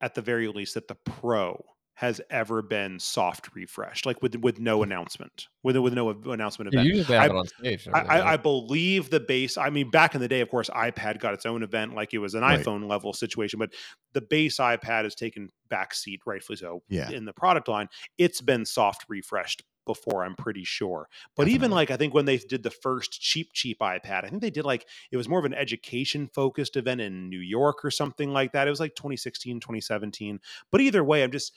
[0.00, 1.62] at the very least, that the Pro
[1.94, 6.72] has ever been soft refreshed, like with with no announcement, with with no announcement of
[6.72, 6.86] Yeah, that.
[6.86, 9.58] usually have I- it on stage I, I, I believe the base.
[9.58, 12.18] I mean, back in the day, of course, iPad got its own event, like it
[12.18, 12.58] was an Right.
[12.58, 13.58] iPhone level situation.
[13.58, 13.74] But
[14.14, 17.10] the base iPad has taken backseat, rightfully so, Yeah.
[17.10, 17.88] in the product line.
[18.16, 19.62] It's been soft refreshed
[19.94, 21.08] before, I'm pretty sure.
[21.36, 24.42] But even like I think when they did the first cheap, cheap iPad, I think
[24.42, 27.90] they did like it was more of an education focused event in New York or
[27.90, 28.66] something like that.
[28.66, 30.40] It was like 2016, 2017.
[30.70, 31.52] But either way, I'm just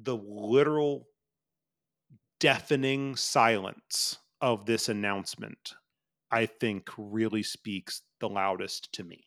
[0.00, 1.08] the literal
[2.40, 5.74] deafening silence of this announcement,
[6.30, 9.24] I think really speaks the loudest to me.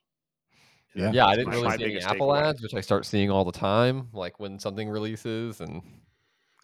[0.96, 1.12] Yeah.
[1.14, 2.44] Yeah, I didn't really see any Apple takeaway.
[2.44, 5.82] ads, which I start seeing all the time, like when something releases, and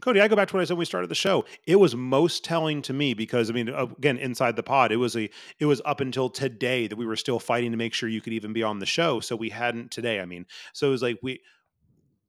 [0.02, 1.44] Cody, I go back to what I said when we started the show.
[1.66, 4.98] It was most telling to me because I mean, uh, again, inside the pod, it
[4.98, 5.30] was a
[5.60, 8.34] it was up until today that we were still fighting to make sure you could
[8.34, 9.20] even be on the show.
[9.20, 10.20] So we hadn't today.
[10.20, 11.42] I mean, so it was like we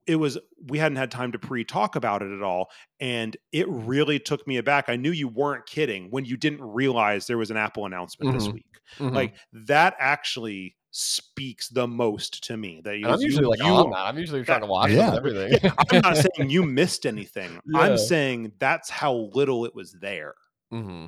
[0.07, 4.19] it was we hadn't had time to pre-talk about it at all and it really
[4.19, 7.59] took me aback i knew you weren't kidding when you didn't realize there was an
[7.59, 8.55] apple announcement this Mhm.
[8.55, 8.67] week
[8.99, 9.13] Mhm.
[9.15, 13.67] like that actually speaks the most to me that you, I'm usually you- like you-
[13.67, 13.99] on that.
[14.07, 15.15] I'm usually trying to watch Yeah.
[15.15, 15.59] everything.
[15.63, 17.81] yeah, i'm not saying you missed anything Yeah.
[17.81, 20.35] i'm saying that's how little it was there
[20.71, 21.07] hmm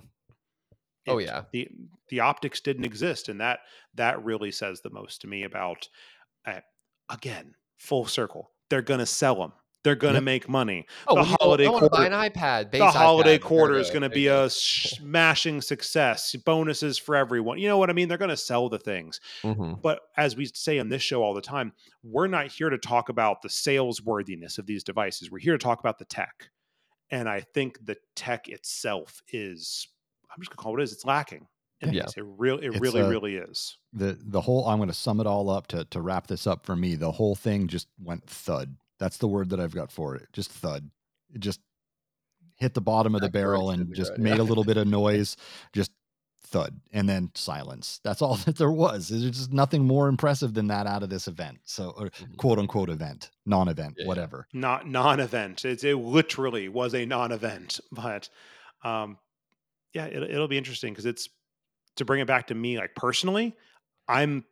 [1.09, 1.45] Oh yeah.
[1.53, 1.67] the
[2.11, 3.61] the optics didn't exist and that
[3.95, 5.89] that really says the most to me about
[6.47, 6.61] uh,
[7.09, 9.53] again full circle they're gonna sell them
[9.83, 10.23] they're gonna Yep.
[10.23, 12.71] make money Oh, the holiday I to buy an iPad.
[12.71, 13.43] The holiday iPad.
[13.43, 17.93] quarter is going to be a smashing success bonuses for everyone you know what i
[17.93, 19.81] mean they're going to sell the things Mhm.
[19.83, 21.73] but as we say on this show all the time
[22.03, 25.63] we're not here to talk about the sales worthiness of these devices we're here to
[25.63, 26.51] talk about the tech
[27.13, 29.89] and I think the tech itself is
[30.31, 30.93] I'm just gonna call it what it is.
[30.93, 31.49] It's lacking.
[31.81, 32.05] It Yeah.
[32.05, 32.15] is.
[32.17, 33.77] It real it It's, really uh, really is.
[33.93, 36.65] the the whole i'm going to sum it all up to to wrap this up
[36.65, 40.15] for me the whole thing just went thud that's the word that i've got for
[40.15, 40.89] it just thud
[41.35, 41.59] it just
[42.57, 45.37] hit the bottom of the barrel and just made a little bit of noise
[45.73, 45.91] just
[46.43, 50.67] thud and then silence that's all that there was there's just nothing more impressive than
[50.69, 52.37] that out of this event so or Mhm.
[52.37, 54.07] quote unquote event non-event yeah.
[54.07, 55.65] whatever Not non-event.
[55.65, 58.29] It's it literally was a non-event, but
[58.85, 59.19] um,
[59.93, 61.29] yeah, it, it'll be interesting because it's
[61.97, 63.57] to bring it back to me like personally.
[64.09, 64.45] I'm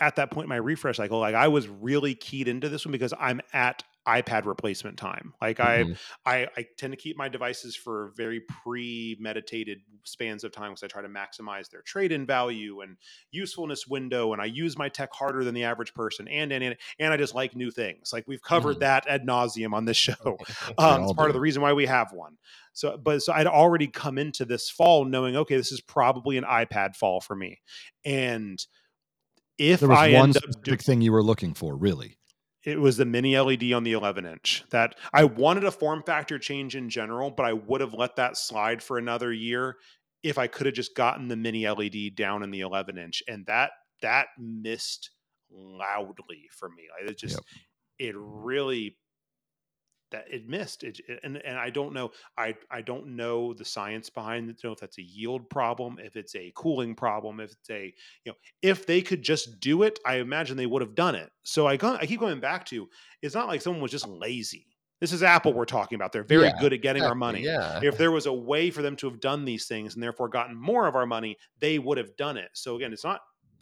[0.00, 1.18] at that point in my refresh cycle.
[1.20, 5.34] Like I was really keyed into this one because I'm at iPad replacement time.
[5.40, 5.96] Like I Mhm.
[6.26, 10.88] I, I tend to keep my devices for very premeditated spans of time because I
[10.88, 12.98] try to maximize their trade-in value and
[13.30, 14.32] usefulness window.
[14.32, 16.28] And I use my tech harder than the average person.
[16.28, 18.12] And and and, and I just like new things.
[18.12, 18.80] Like we've covered Mhm.
[18.80, 20.40] that ad nauseum on this show.
[20.78, 22.36] Um, it's part of the reason why we have one.
[22.72, 26.44] So, but so I'd already come into this fall knowing, okay, this is probably an
[26.44, 27.60] iPad fall for me.
[28.04, 28.64] And
[29.58, 32.16] if there was I one end up doing specific thing you were looking for really
[32.64, 36.38] it was the mini LED on the 11 inch that I wanted a form factor
[36.38, 39.76] change in general, but I would have let that slide for another year
[40.22, 43.22] if I could have just gotten the mini LED down in the 11 inch.
[43.28, 45.10] And that, that missed
[45.50, 46.84] loudly for me.
[46.98, 47.40] Like it just,
[47.98, 48.96] it really,
[50.14, 53.64] that it missed it, it- and and I don't know I I don't know the
[53.64, 57.40] science behind it to know if that's a yield problem if it's a cooling problem
[57.40, 57.86] if it's a
[58.24, 61.30] you know if they could just do it I imagine they would have done it
[61.44, 62.88] so I go I keep going back to
[63.22, 64.68] it's not like someone was just lazy
[65.00, 67.80] this is Apple we're talking about they're very Yeah, good at getting our money Yeah.
[67.80, 70.54] if there was a way for them to have done these things and therefore gotten
[70.56, 72.50] more of our money, they would have done it.
[72.54, 73.20] So again, it's not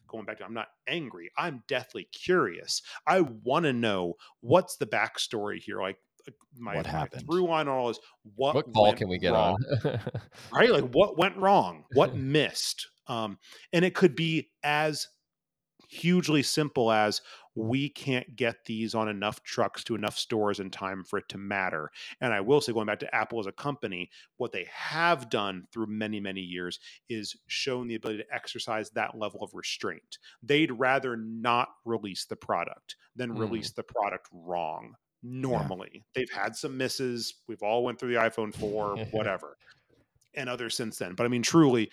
[0.09, 1.31] going back to I'm not angry.
[1.37, 2.83] I'm deathly curious.
[3.07, 5.81] I want to know what's the backstory here.
[5.81, 5.99] Like
[6.57, 7.25] my, What my happened?
[7.27, 7.99] through line on all is
[8.37, 9.57] what what call can we get wrong?
[9.85, 10.01] on?
[10.53, 10.71] right?
[10.71, 11.85] Like what went wrong?
[11.95, 12.89] What missed?
[13.09, 13.39] Um,
[13.73, 15.07] and it could be as
[15.89, 17.21] hugely simple as
[17.55, 21.37] we can't get these on enough trucks to enough stores in time for it to
[21.37, 21.91] matter.
[22.23, 24.09] And I will say, going back to Apple as a company,
[24.39, 26.79] what they have done through many, many years
[27.11, 30.17] is shown the ability to exercise that level of restraint.
[30.43, 33.41] They'd rather not release the product than Mm.
[33.41, 34.95] release the product wrong.
[35.23, 37.35] Normally, they've had some misses.
[37.49, 39.57] We've all went through the iPhone 4, whatever,
[40.35, 41.15] and others since then.
[41.15, 41.91] But I mean, truly,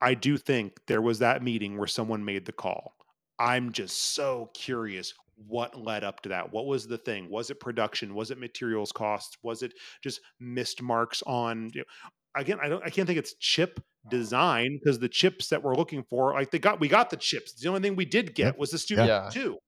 [0.00, 2.94] I do think there was that meeting where someone made the call.
[3.38, 6.52] I'm just so curious what led up to that.
[6.52, 7.28] What was the thing?
[7.30, 8.14] Was it production?
[8.14, 9.36] Was it materials costs?
[9.42, 9.72] Was it
[10.02, 14.78] just missed marks on you know, again, I don't I can't think it's chip design
[14.82, 17.54] because the chips that we're looking for, like they got we got the chips.
[17.54, 19.30] The only thing we did get was the Studio Yeah.
[19.32, 19.58] 2.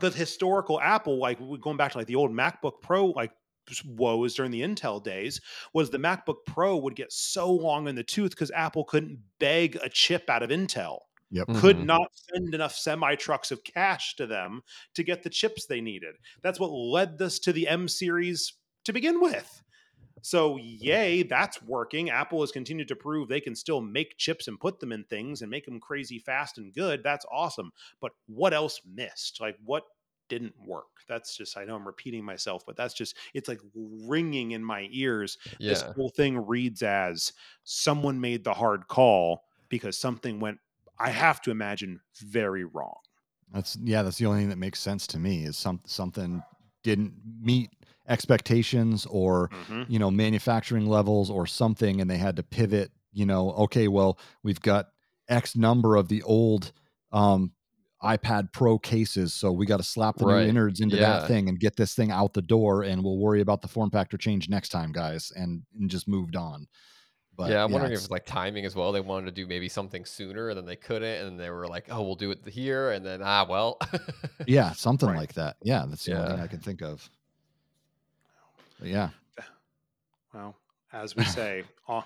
[0.00, 3.32] The historical Apple, like going back to like the old MacBook Pro, like
[3.84, 5.40] woes during the Intel days,
[5.74, 9.76] was the MacBook Pro would get so long in the tooth because Apple couldn't beg
[9.76, 11.84] a chip out of Intel yep could Mhm.
[11.84, 14.62] not send enough semi trucks of cash to them
[14.94, 16.16] to get the chips they needed.
[16.42, 19.62] That's what led this to the M series to begin with.
[20.22, 22.10] So, yay, that's working.
[22.10, 25.42] Apple has continued to prove they can still make chips and put them in things
[25.42, 27.02] and make them crazy fast and good.
[27.02, 27.72] That's awesome.
[28.00, 29.40] But what else missed?
[29.40, 29.84] Like, what
[30.28, 30.86] didn't work?
[31.08, 34.88] That's just, I know I'm repeating myself, but that's just, it's like ringing in my
[34.90, 37.32] ears this whole thing reads as
[37.64, 40.58] someone made the hard call because something went
[40.98, 42.96] i have to imagine very wrong
[43.52, 46.42] That's yeah, that's the only thing that makes sense to me is some something
[46.82, 47.70] didn't meet
[48.08, 49.50] expectations or
[49.88, 54.18] you know manufacturing levels or something and they had to pivot, you know, okay, well,
[54.42, 54.88] we've got
[55.28, 56.72] x number of the old
[57.12, 57.52] um
[58.02, 60.44] iPad Pro cases, so we got to slap the Right.
[60.44, 61.18] new innards into Yeah.
[61.20, 63.90] that thing and get this thing out the door and we'll worry about the form
[63.90, 66.68] factor change next time, guys, and, and just moved on.
[67.36, 68.92] But yeah, I'm wondering if it's- like timing as well.
[68.92, 71.86] They wanted to do maybe something sooner, and then they couldn't, and they were like,
[71.90, 73.78] "Oh, we'll do it here," and then ah, well,
[74.46, 75.18] yeah, something Right.
[75.18, 75.56] like that.
[75.62, 77.08] Yeah, that's the only thing I can think of.
[78.82, 79.10] Yeah,
[80.32, 80.56] well
[80.92, 82.02] as we say on,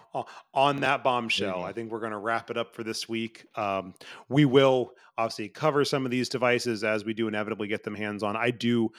[0.54, 3.94] on that bombshell i think we're going to wrap it up for this week um,
[4.28, 8.22] we will obviously cover some of these devices as we do inevitably get them hands
[8.22, 8.90] on i do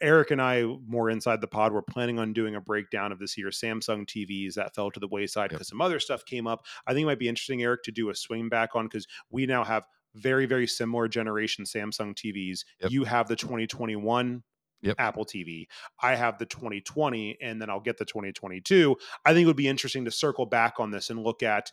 [0.00, 3.36] Eric and I, more inside the pod, we're planning on doing a breakdown of this
[3.36, 5.58] year's Samsung TVs that fell to the wayside Yep.
[5.58, 6.64] because some other stuff came up.
[6.86, 9.44] I think it might be interesting, Eric, to do a swing back on because we
[9.44, 9.84] now have
[10.14, 12.64] very, very similar generation Samsung TVs.
[12.80, 12.90] Yep.
[12.90, 14.42] You have the 2021
[14.86, 14.96] Yep.
[14.98, 15.66] Apple TV.
[16.00, 18.96] I have the 2020, and then I'll get the 2022.
[19.24, 21.72] I think it would be interesting to circle back on this and look at,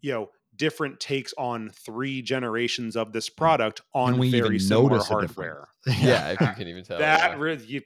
[0.00, 5.68] you know, different takes on three generations of this product on very similar hardware.
[6.00, 6.98] Yeah, if you can even tell.
[6.98, 7.36] that yeah.
[7.36, 7.80] really you,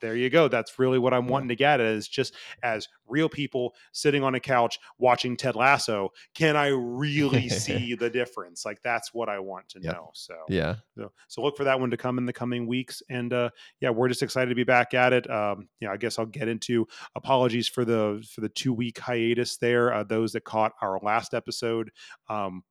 [0.00, 1.30] there you go that's really what i'm Yeah.
[1.32, 5.54] wanting to get at is just as real people sitting on a couch watching ted
[5.56, 9.94] lasso can i really see the difference like that's what i want to Yep.
[9.94, 10.76] know so yeah.
[10.96, 13.90] so, so look for that one to come in the coming weeks and uh yeah
[13.90, 16.48] we're just excited to be back at it um you know i guess i'll get
[16.48, 20.98] into apologies for the for the two week hiatus there uh, those that caught our
[21.02, 21.90] last episode
[22.28, 22.62] um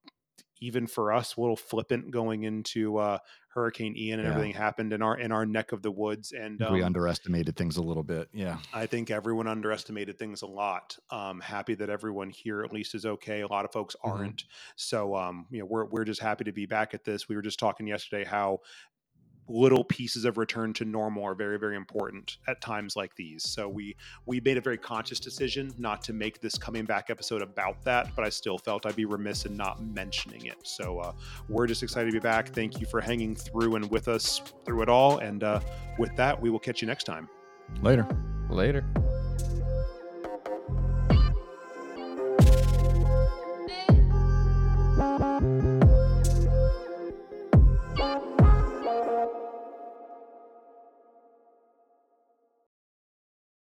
[0.61, 3.17] even for us a little flippant going into uh
[3.49, 4.33] hurricane ian and Yeah.
[4.33, 7.55] everything happened in our in our neck of the woods and think we um, underestimated
[7.55, 8.27] things a little bit.
[8.33, 8.59] Yeah.
[8.73, 10.97] I think everyone underestimated things a lot.
[11.09, 13.41] Um, happy that everyone here at least is okay.
[13.41, 14.09] A lot of folks Mhm.
[14.11, 14.43] aren't.
[14.75, 17.29] So um, you know, we're we're just happy to be back at this.
[17.29, 18.59] We were just talking yesterday how
[19.47, 23.43] little pieces of return to normal are very very important at times like these.
[23.43, 27.41] So we we made a very conscious decision not to make this coming back episode
[27.41, 30.57] about that, but I still felt I'd be remiss in not mentioning it.
[30.63, 31.13] So uh,
[31.49, 32.49] we're just excited to be back.
[32.49, 35.19] Thank you for hanging through and with us through it all.
[35.19, 35.59] And uh,
[35.97, 37.29] with that, we will catch you next time.
[37.81, 38.07] Later.
[38.49, 38.85] Later.